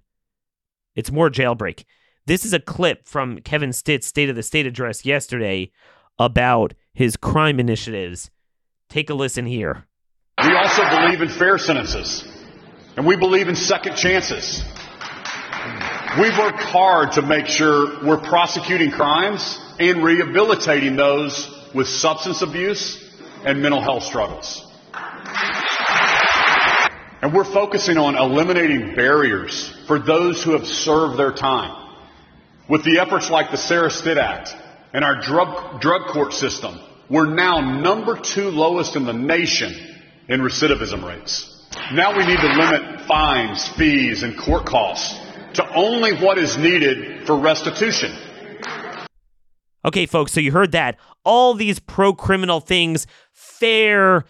[0.95, 1.85] It's more jailbreak.
[2.27, 5.71] This is a clip from Kevin Stitt's State of the State address yesterday
[6.19, 8.31] about his crime initiatives.
[8.89, 9.87] Take a listen here.
[10.43, 12.25] We also believe in fair sentences,
[12.97, 14.63] and we believe in second chances.
[16.19, 23.11] We've worked hard to make sure we're prosecuting crimes and rehabilitating those with substance abuse
[23.45, 24.67] and mental health struggles.
[27.23, 31.79] And we're focusing on eliminating barriers for those who have served their time.
[32.69, 34.57] With the efforts like the Sarah Stitt Act
[34.93, 39.73] and our drug, drug court system, we're now number two lowest in the nation
[40.29, 41.65] in recidivism rates.
[41.93, 45.17] Now we need to limit fines, fees, and court costs
[45.55, 48.17] to only what is needed for restitution.
[49.85, 50.97] Okay, folks, so you heard that.
[51.25, 54.25] All these pro criminal things, fair,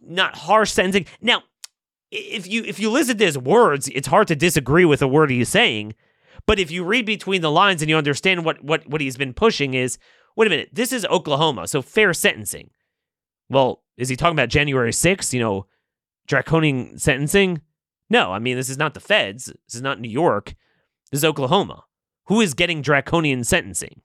[0.00, 1.06] not harsh sentencing.
[1.20, 1.42] Now,
[2.10, 5.30] if you if you listen to his words, it's hard to disagree with a word
[5.30, 5.94] he's saying.
[6.46, 9.34] But if you read between the lines and you understand what what what he's been
[9.34, 9.98] pushing is,
[10.36, 12.70] wait a minute, this is Oklahoma, so fair sentencing.
[13.48, 15.66] Well, is he talking about January 6th, you know,
[16.26, 17.62] draconian sentencing?
[18.10, 19.46] No, I mean, this is not the feds.
[19.46, 20.54] This is not New York.
[21.10, 21.84] This is Oklahoma.
[22.26, 24.02] Who is getting draconian sentencing?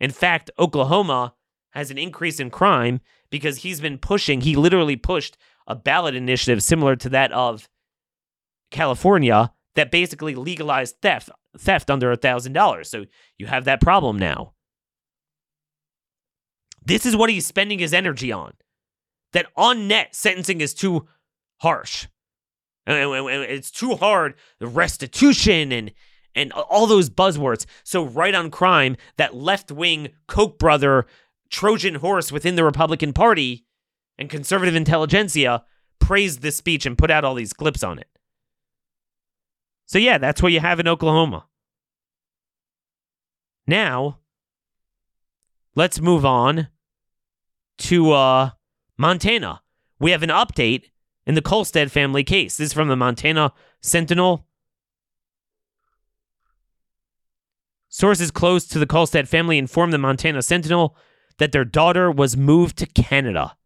[0.00, 1.34] In fact, Oklahoma
[1.70, 3.00] has an increase in crime
[3.30, 5.36] because he's been pushing, he literally pushed
[5.66, 7.68] a ballot initiative similar to that of
[8.70, 12.88] California that basically legalized theft theft under a thousand dollars.
[12.90, 13.04] So
[13.38, 14.52] you have that problem now.
[16.84, 18.52] This is what he's spending his energy on.
[19.32, 21.06] That on net sentencing is too
[21.58, 22.06] harsh.
[22.86, 24.34] It's too hard.
[24.60, 25.92] The restitution and
[26.34, 27.64] and all those buzzwords.
[27.82, 31.06] So right on crime, that left wing Koch brother
[31.50, 33.65] Trojan horse within the Republican Party
[34.18, 35.64] and conservative intelligentsia
[35.98, 38.08] praised this speech and put out all these clips on it.
[39.86, 41.46] So yeah, that's what you have in Oklahoma.
[43.66, 44.18] Now,
[45.74, 46.68] let's move on
[47.78, 48.50] to uh,
[48.96, 49.62] Montana.
[49.98, 50.90] We have an update
[51.26, 52.56] in the Kolstad family case.
[52.56, 54.46] This is from the Montana Sentinel.
[57.88, 60.96] Sources close to the Kolstad family informed the Montana Sentinel
[61.38, 63.56] that their daughter was moved to Canada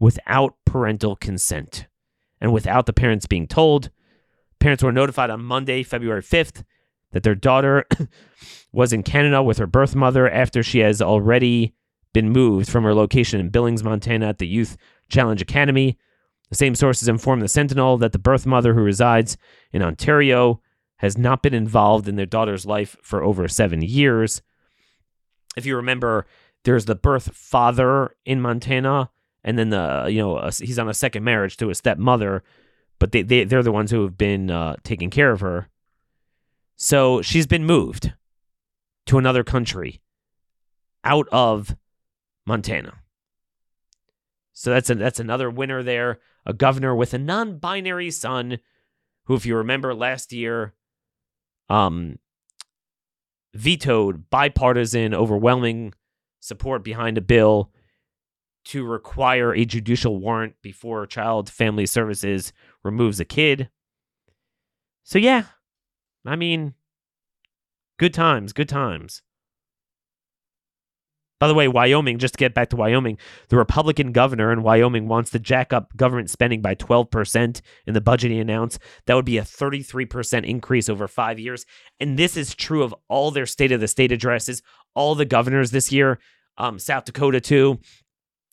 [0.00, 1.86] without parental consent
[2.40, 3.90] and without the parents being told.
[4.58, 6.64] Parents were notified on Monday, February 5th,
[7.12, 7.86] that their daughter
[8.72, 11.74] was in Canada with her birth mother after she has already
[12.12, 14.76] been moved from her location in Billings, Montana at the Youth
[15.08, 15.98] Challenge Academy.
[16.48, 19.36] The same sources informed the Sentinel that the birth mother who resides
[19.72, 20.60] in Ontario
[20.96, 24.42] has not been involved in their daughter's life for over seven years.
[25.56, 26.26] If you remember,
[26.64, 29.10] there's the birth father in Montana,
[29.44, 32.42] and then the you know he's on a second marriage to a stepmother,
[32.98, 35.68] but they, they they're the ones who have been uh, taking care of her.
[36.76, 38.12] So she's been moved
[39.06, 40.00] to another country
[41.04, 41.76] out of
[42.46, 42.94] Montana.
[44.52, 46.20] So that's a, that's another winner there.
[46.46, 48.58] A governor with a non-binary son,
[49.24, 50.74] who, if you remember last year,
[51.68, 52.18] um,
[53.54, 55.94] vetoed bipartisan, overwhelming
[56.40, 57.70] support behind a bill
[58.66, 62.52] to require a judicial warrant before Child Family Services
[62.82, 63.70] removes a kid.
[65.02, 65.44] So yeah,
[66.26, 66.74] I mean,
[67.98, 69.22] good times, good times.
[71.40, 73.16] By the way, Wyoming, just to get back to Wyoming,
[73.48, 78.00] the Republican governor in Wyoming wants to jack up government spending by 12% in the
[78.02, 78.78] budget he announced.
[79.06, 81.64] That would be a 33% increase over five years.
[81.98, 84.60] And this is true of all their state of the state addresses,
[84.94, 86.18] all the governors this year,
[86.58, 87.80] um, South Dakota too.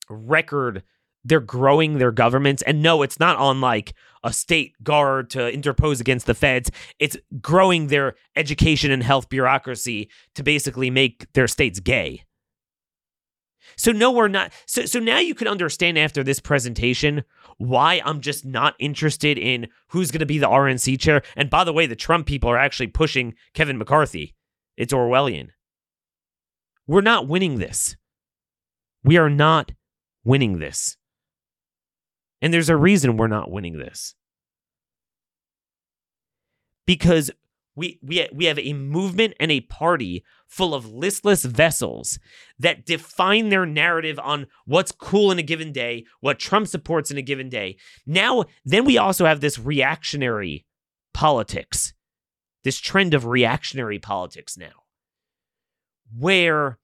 [0.08, 0.82] Record,
[1.24, 2.62] they're growing their governments.
[2.62, 3.94] And no, it's not on like
[4.24, 6.70] a state guard to interpose against the feds.
[6.98, 12.24] It's growing their education and health bureaucracy to basically make their states gay.
[13.76, 14.52] So no, we're not.
[14.66, 17.24] So so now you can understand after this presentation
[17.58, 21.22] why I'm just not interested in who's going to be the RNC chair.
[21.36, 24.34] And by the way, the Trump people are actually pushing Kevin McCarthy.
[24.76, 25.50] It's Orwellian.
[26.86, 27.96] We're not winning this.
[29.04, 29.72] We are not
[30.28, 30.98] winning this.
[32.42, 34.14] And there's a reason we're not winning this.
[36.86, 37.30] Because
[37.74, 42.18] we we we have a movement and a party full of listless vessels
[42.58, 47.16] that define their narrative on what's cool in a given day, what Trump supports in
[47.16, 47.76] a given day.
[48.06, 50.66] Now, then we also have this reactionary
[51.14, 51.94] politics,
[52.64, 54.84] this trend of reactionary politics now,
[56.16, 56.78] where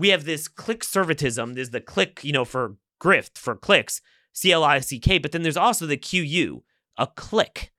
[0.00, 1.54] we have this click servitism.
[1.54, 4.00] There's the click, you know, for grift, for clicks,
[4.32, 6.64] C L I C K, but then there's also the Q U,
[6.96, 7.72] a click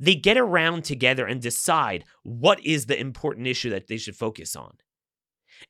[0.00, 4.56] they get around together and decide what is the important issue that they should focus
[4.56, 4.72] on.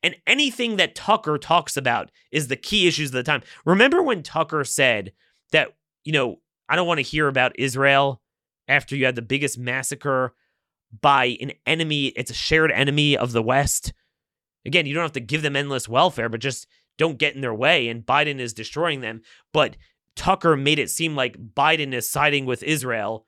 [0.01, 3.43] And anything that Tucker talks about is the key issues of the time.
[3.65, 5.13] Remember when Tucker said
[5.51, 8.19] that, you know, I don't want to hear about Israel
[8.67, 10.33] after you had the biggest massacre
[11.01, 13.93] by an enemy, it's a shared enemy of the West.
[14.65, 17.53] Again, you don't have to give them endless welfare, but just don't get in their
[17.53, 17.87] way.
[17.87, 19.21] And Biden is destroying them.
[19.53, 19.77] But
[20.15, 23.25] Tucker made it seem like Biden is siding with Israel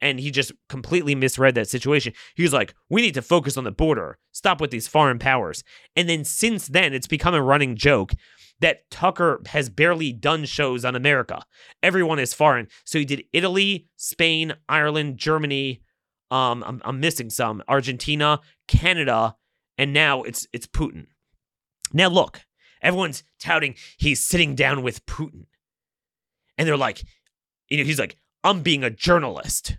[0.00, 2.12] and he just completely misread that situation.
[2.34, 4.18] He was like, "We need to focus on the border.
[4.32, 5.64] Stop with these foreign powers."
[5.96, 8.12] And then since then, it's become a running joke
[8.60, 11.44] that Tucker has barely done shows on America.
[11.82, 12.68] Everyone is foreign.
[12.84, 15.80] So he did Italy, Spain, Ireland, Germany,
[16.30, 19.36] um I'm, I'm missing some, Argentina, Canada,
[19.78, 21.06] and now it's it's Putin.
[21.92, 22.40] Now look,
[22.82, 25.46] everyone's touting he's sitting down with Putin.
[26.56, 27.02] And they're like,
[27.68, 29.76] you know, he's like, I'm being a journalist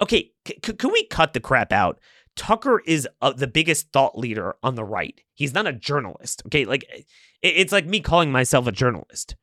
[0.00, 1.98] okay, c- can we cut the crap out?
[2.36, 5.20] Tucker is uh, the biggest thought leader on the right.
[5.34, 6.42] He's not a journalist.
[6.46, 7.06] Okay, like it,
[7.42, 9.36] it's like me calling myself a journalist.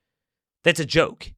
[0.64, 1.32] That's a joke.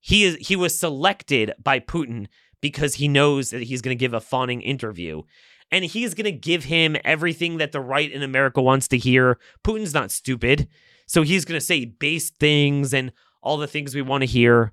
[0.00, 2.26] He is he was selected by Putin
[2.60, 5.22] because he knows that he's going to give a fawning interview
[5.70, 9.38] and he's going to give him everything that the right in America wants to hear.
[9.64, 10.68] Putin's not stupid.
[11.06, 13.12] So he's going to say base things and
[13.42, 14.72] all the things we want to hear.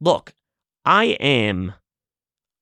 [0.00, 0.34] Look,
[0.84, 1.74] I am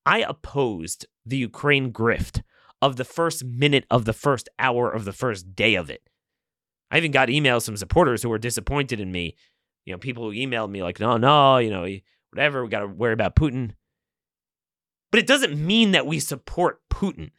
[0.05, 2.41] I opposed the Ukraine grift
[2.81, 6.01] of the first minute of the first hour of the first day of it.
[6.89, 9.35] I even got emails from supporters who were disappointed in me.
[9.85, 11.87] You know, people who emailed me like, no, no, you know,
[12.31, 13.71] whatever, we got to worry about Putin.
[15.11, 17.31] But it doesn't mean that we support Putin.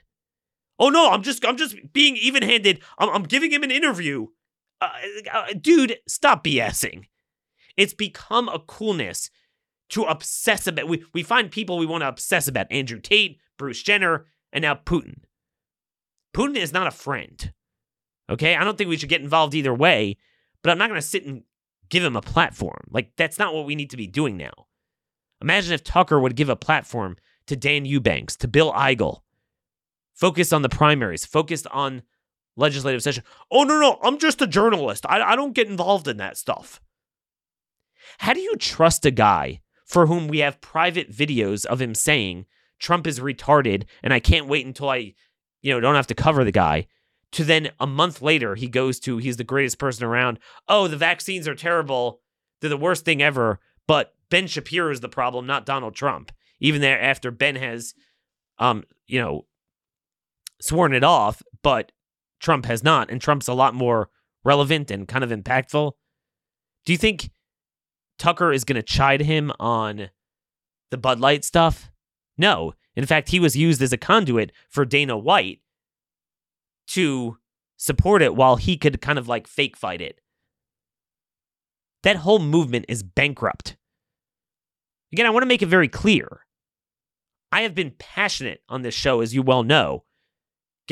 [0.83, 2.83] Oh no, I'm just I'm just being even-handed.
[2.99, 4.27] I'm, I'm giving him an interview.
[4.81, 4.91] Uh,
[5.33, 7.05] uh, dude, stop BSing.
[7.77, 9.31] It's become a coolness
[9.91, 10.89] to obsess about.
[10.89, 14.75] We, we find people we want to obsess about Andrew Tate, Bruce Jenner, and now
[14.75, 15.21] Putin.
[16.35, 17.53] Putin is not a friend.
[18.29, 18.57] Okay?
[18.57, 20.17] I don't think we should get involved either way,
[20.65, 21.45] but I'm not going to sit and
[21.91, 22.89] give him a platform.
[22.91, 24.67] Like, that's not what we need to be doing now.
[25.41, 29.22] Imagine if Tucker would give a platform to Dan Eubanks, to Bill Eigel,
[30.15, 32.03] focused on the primaries, focused on
[32.57, 33.25] legislative session.
[33.51, 35.07] Oh, no, no, I'm just a journalist.
[35.09, 36.81] I, I don't get involved in that stuff.
[38.19, 42.47] How do you trust a guy for whom we have private videos of him saying
[42.79, 45.15] Trump is retarded and I can't wait until I,
[45.61, 46.87] you know, don't have to cover the guy.
[47.33, 50.39] To then a month later, he goes to he's the greatest person around.
[50.69, 52.21] Oh, the vaccines are terrible.
[52.61, 53.61] They're the worst thing ever.
[53.87, 56.33] But Ben Shapiro is the problem, not Donald Trump.
[56.61, 57.95] Even there after Ben has,
[58.59, 59.47] um, you know,
[60.63, 61.93] sworn it off, but
[62.41, 64.09] Trump has not, and Trump's a lot more
[64.45, 65.93] relevant and kind of impactful.
[66.85, 67.31] Do you think
[68.19, 70.11] Tucker is going to chide him on
[70.91, 71.91] the Bud Light stuff?
[72.37, 72.75] No.
[72.95, 75.61] In fact, he was used as a conduit for Dana White
[76.89, 77.39] to
[77.77, 80.21] support it while he could kind of like fake fight it.
[82.03, 83.77] That whole movement is bankrupt.
[85.13, 86.41] Again, I want to make it very clear.
[87.51, 90.05] I have been passionate on this show, as you well know,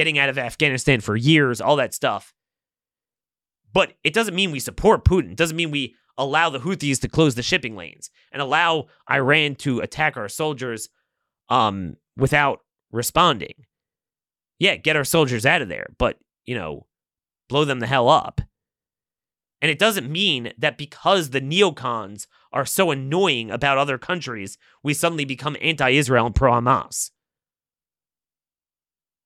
[0.01, 2.33] getting out of Afghanistan for years, all that stuff.
[3.71, 5.33] But it doesn't mean we support Putin.
[5.33, 9.57] It doesn't mean we allow the Houthis to close the shipping lanes and allow Iran
[9.57, 10.89] to attack our soldiers
[11.51, 13.67] um, without responding.
[14.59, 16.87] Yeah, get our soldiers out of there, but, you know,
[17.51, 18.41] blow them the hell up.
[19.61, 24.95] And it doesn't mean that because the neocons are so annoying about other countries, we
[24.95, 27.11] suddenly become anti-Israel and pro-Hamas.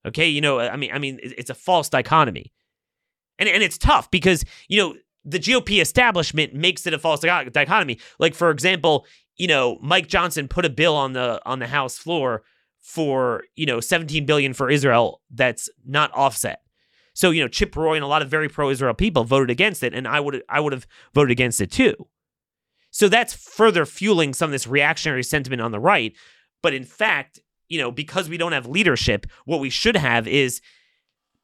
[0.06, 2.52] Okay, you know, I mean, I mean, it's a false dichotomy,
[3.38, 4.94] and and it's tough because you know
[5.24, 7.98] the GOP establishment makes it a false dichotomy.
[8.18, 11.98] Like for example, you know, Mike Johnson put a bill on the on the House
[11.98, 12.42] floor
[12.80, 16.60] for, you know, 17 billion for Israel that's not offset.
[17.14, 19.94] So, you know, Chip Roy and a lot of very pro-Israel people voted against it
[19.94, 21.94] and I would I would have voted against it too.
[22.90, 26.12] So that's further fueling some of this reactionary sentiment on the right,
[26.62, 30.60] but in fact, you know, because we don't have leadership, what we should have is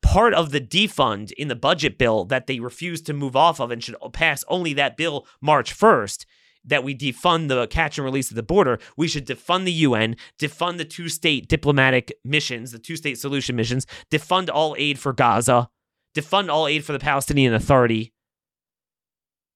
[0.03, 3.71] part of the defund in the budget bill that they refuse to move off of
[3.71, 6.25] and should pass only that bill March 1st
[6.65, 8.79] that we defund the catch and release of the border.
[8.97, 13.57] We should defund the UN, defund the two state diplomatic missions, the two state solution
[13.57, 15.71] missions, defund all aid for Gaza,
[16.15, 18.13] defund all aid for the Palestinian Authority.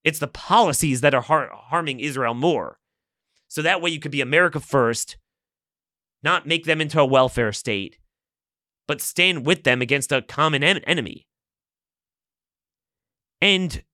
[0.02, 2.78] It's the policies that are har- harming Israel more.
[3.48, 5.16] So that way you could be America first,
[6.24, 7.98] not make them into a welfare state,
[8.88, 11.26] but stand with them against a common en- enemy.
[13.40, 13.84] And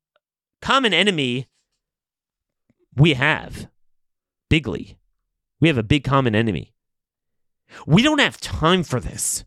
[0.62, 1.48] common enemy
[2.96, 3.68] we have
[4.48, 4.98] bigly.
[5.60, 6.74] We have a big common enemy.
[7.86, 9.44] We don't have time for this.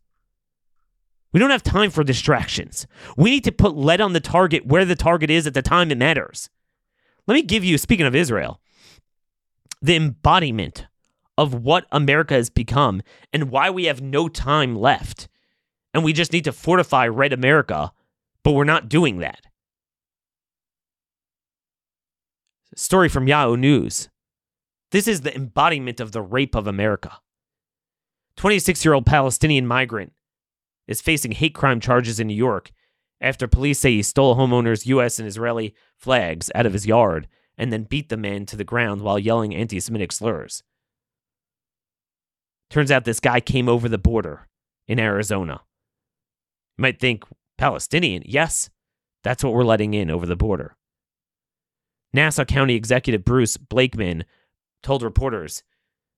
[1.31, 2.85] We don't have time for distractions.
[3.17, 5.91] We need to put lead on the target where the target is at the time
[5.91, 6.49] it matters.
[7.27, 8.61] Let me give you, speaking of Israel,
[9.81, 10.85] the embodiment
[11.37, 15.27] of what America has become and why we have no time left.
[15.93, 17.91] And we just need to fortify Red America,
[18.43, 19.41] but we're not doing that.
[22.75, 24.09] Story from Yahoo News.
[24.91, 27.19] This is the embodiment of the rape of America.
[28.37, 30.13] 26 year old Palestinian migrant
[30.87, 32.71] is facing hate crime charges in New York
[33.21, 35.17] after police say he stole homeowner's U.S.
[35.17, 37.27] and Israeli flags out of his yard
[37.57, 40.61] and then beat the man to the ground while yelling anti Semitic slurs.
[42.73, 44.47] Turns out this guy came over the border
[44.87, 45.61] in Arizona.
[46.75, 47.23] You might think,
[47.55, 48.23] Palestinian?
[48.25, 48.71] Yes,
[49.23, 50.75] that's what we're letting in over the border.
[52.13, 54.25] Nassau County Executive Bruce Blakeman
[54.81, 55.61] told reporters,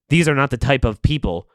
[0.08, 1.46] These are not the type of people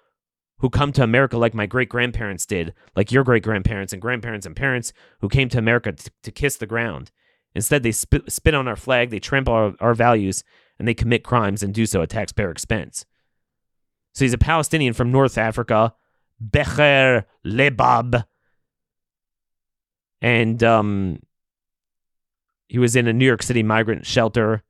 [0.60, 4.46] who come to America like my great grandparents did, like your great grandparents and grandparents
[4.46, 7.10] and parents who came to America t- to kiss the ground.
[7.56, 10.44] Instead, they spit, spit on our flag, they trample our, our values,
[10.78, 13.04] and they commit crimes and do so at taxpayer expense.
[14.14, 15.94] So he's a Palestinian from North Africa,
[16.40, 18.26] Becher Lebab.
[20.22, 21.20] And um,
[22.68, 24.64] he was in a New York City migrant shelter.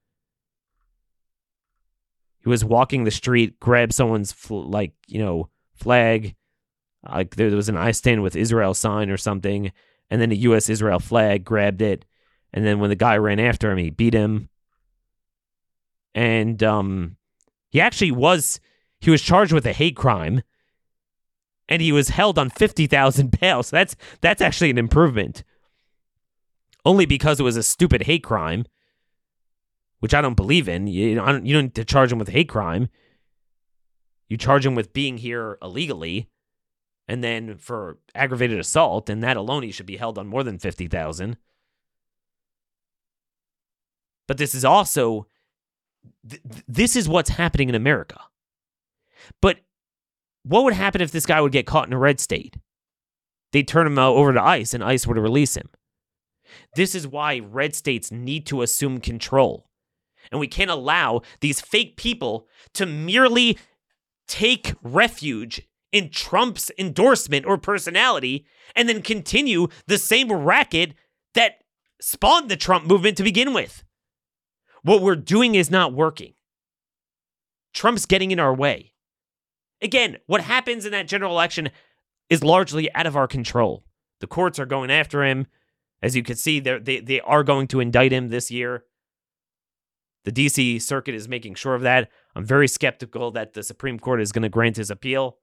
[2.39, 6.35] He was walking the street, grabbed someone's fl- like you know flag,
[7.07, 9.71] like there was an I stand with Israel sign or something,
[10.09, 10.69] and then a U.S.
[10.69, 12.05] Israel flag, grabbed it,
[12.53, 14.49] and then when the guy ran after him, he beat him,
[16.15, 17.17] and um,
[17.69, 18.59] he actually was
[19.02, 20.43] he was charged with a hate crime,
[21.68, 23.64] and he was held on fifty thousand bail.
[23.64, 25.43] So that's that's actually an improvement
[26.86, 28.66] only because it was a stupid hate crime,
[29.99, 30.88] which I don't believe in.
[30.88, 32.89] You don't, you don't need to charge him with hate crime.
[34.30, 36.30] You charge him with being here illegally,
[37.08, 40.60] and then for aggravated assault, and that alone he should be held on more than
[40.60, 41.38] fifty thousand.
[44.28, 45.28] But this is also
[46.28, 48.20] th- this is what's happening in America.
[49.41, 49.59] But
[50.43, 52.57] what would happen if this guy would get caught in a red state?
[53.51, 55.69] They'd turn him over to ICE, and ICE would release him.
[56.75, 59.69] This is why red states need to assume control.
[60.32, 63.57] And we can't allow these fake people to merely
[64.27, 65.61] take refuge
[65.91, 70.93] in Trump's endorsement or personality and then continue the same racket
[71.34, 71.63] that
[71.99, 73.84] spawned the Trump movement to begin with.
[74.84, 76.34] What we're doing is not working.
[77.73, 78.90] Trump's getting in our way.
[79.82, 81.69] Again, what happens in that general election
[82.29, 83.84] is largely out of our control.
[84.19, 85.47] The courts are going after him.
[86.01, 88.86] As you can see, they they are going to indict him this year.
[90.23, 92.09] The DC Circuit is making sure of that.
[92.36, 95.38] I'm very skeptical that the Supreme Court is going to grant his appeal.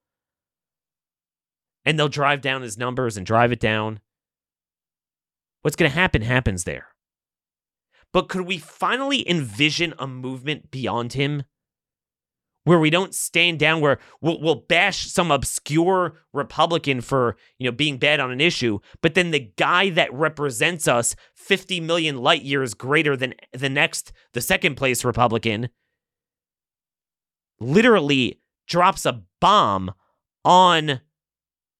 [1.84, 4.00] And they'll drive down his numbers and drive it down.
[5.62, 6.88] What's going to happen happens there.
[8.12, 11.42] But could we finally envision a movement beyond him?
[12.68, 17.74] Where we don't stand down where we'll, we'll bash some obscure republican for you know
[17.74, 22.42] being bad on an issue but then the guy that represents us 50 million light
[22.42, 25.70] years greater than the next the second place republican
[27.58, 29.92] literally drops a bomb
[30.44, 31.00] on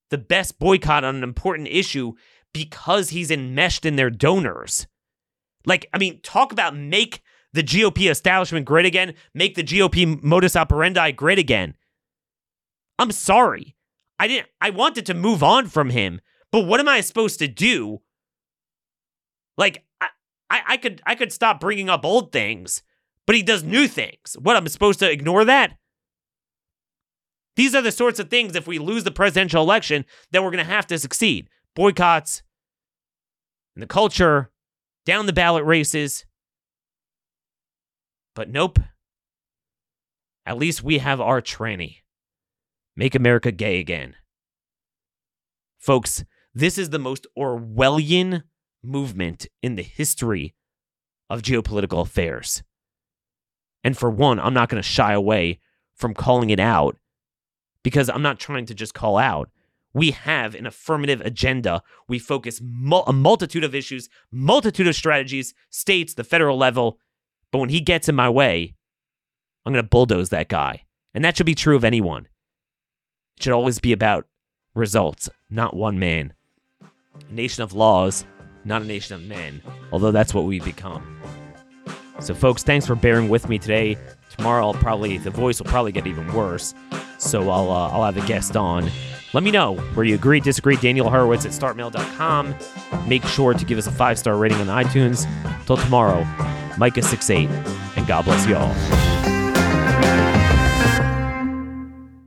[0.09, 2.15] the best boycott on an important issue
[2.55, 4.87] because he's enmeshed in their donors.
[5.67, 7.21] Like i mean talk about make
[7.53, 11.75] the GOP establishment great again, make the GOP modus operandi great again.
[12.99, 13.77] I'm sorry.
[14.19, 16.21] I didn't I wanted to move on from him,
[16.51, 18.01] but what am I supposed to do?
[19.57, 20.09] Like I,
[20.51, 22.83] I, I could I could stop bringing up old things,
[23.27, 24.37] but he does new things.
[24.41, 25.77] What I'm supposed to ignore that?
[27.57, 30.65] These are the sorts of things if we lose the presidential election that we're going
[30.65, 31.49] to have to succeed.
[31.75, 32.43] Boycotts
[33.75, 34.51] and the culture,
[35.05, 36.25] down the ballot races,
[38.39, 38.79] but nope.
[40.47, 41.97] At least we have our tranny.
[42.95, 44.15] Make America gay again.
[45.77, 46.25] Folks,
[46.55, 48.45] this is the most Orwellian
[48.81, 50.55] movement in the history
[51.29, 52.63] of geopolitical affairs.
[53.83, 55.59] And for one, I'm not going to shy away
[55.97, 56.97] from calling it out
[57.83, 59.51] because I'm not trying to just call out.
[59.93, 61.83] We have an affirmative agenda.
[62.07, 67.01] We focus mul- a multitude of issues, multitude of strategies, states, the federal level.
[67.53, 68.75] But when he gets in my way,
[69.65, 70.85] I'm going to bulldoze that guy.
[71.15, 72.29] And that should be true of anyone.
[73.37, 74.27] It should always be about
[74.75, 76.33] results, not one man.
[76.81, 78.25] A nation of laws,
[78.65, 81.21] not a nation of men, although that's what we've become.
[82.21, 83.97] So, folks, thanks for bearing with me today.
[84.37, 86.75] Tomorrow, I'll probably the voice will probably get even worse.
[87.19, 88.91] So I'll uh, I'll have a guest on.
[89.35, 90.77] Let me know where you agree, disagree.
[90.77, 92.55] Daniel Horowitz at startmail.com.
[93.07, 95.27] Make sure to give us a five star rating on iTunes.
[95.67, 96.27] Till tomorrow,
[96.79, 97.51] Micah 68,
[97.97, 99.08] and God bless you all.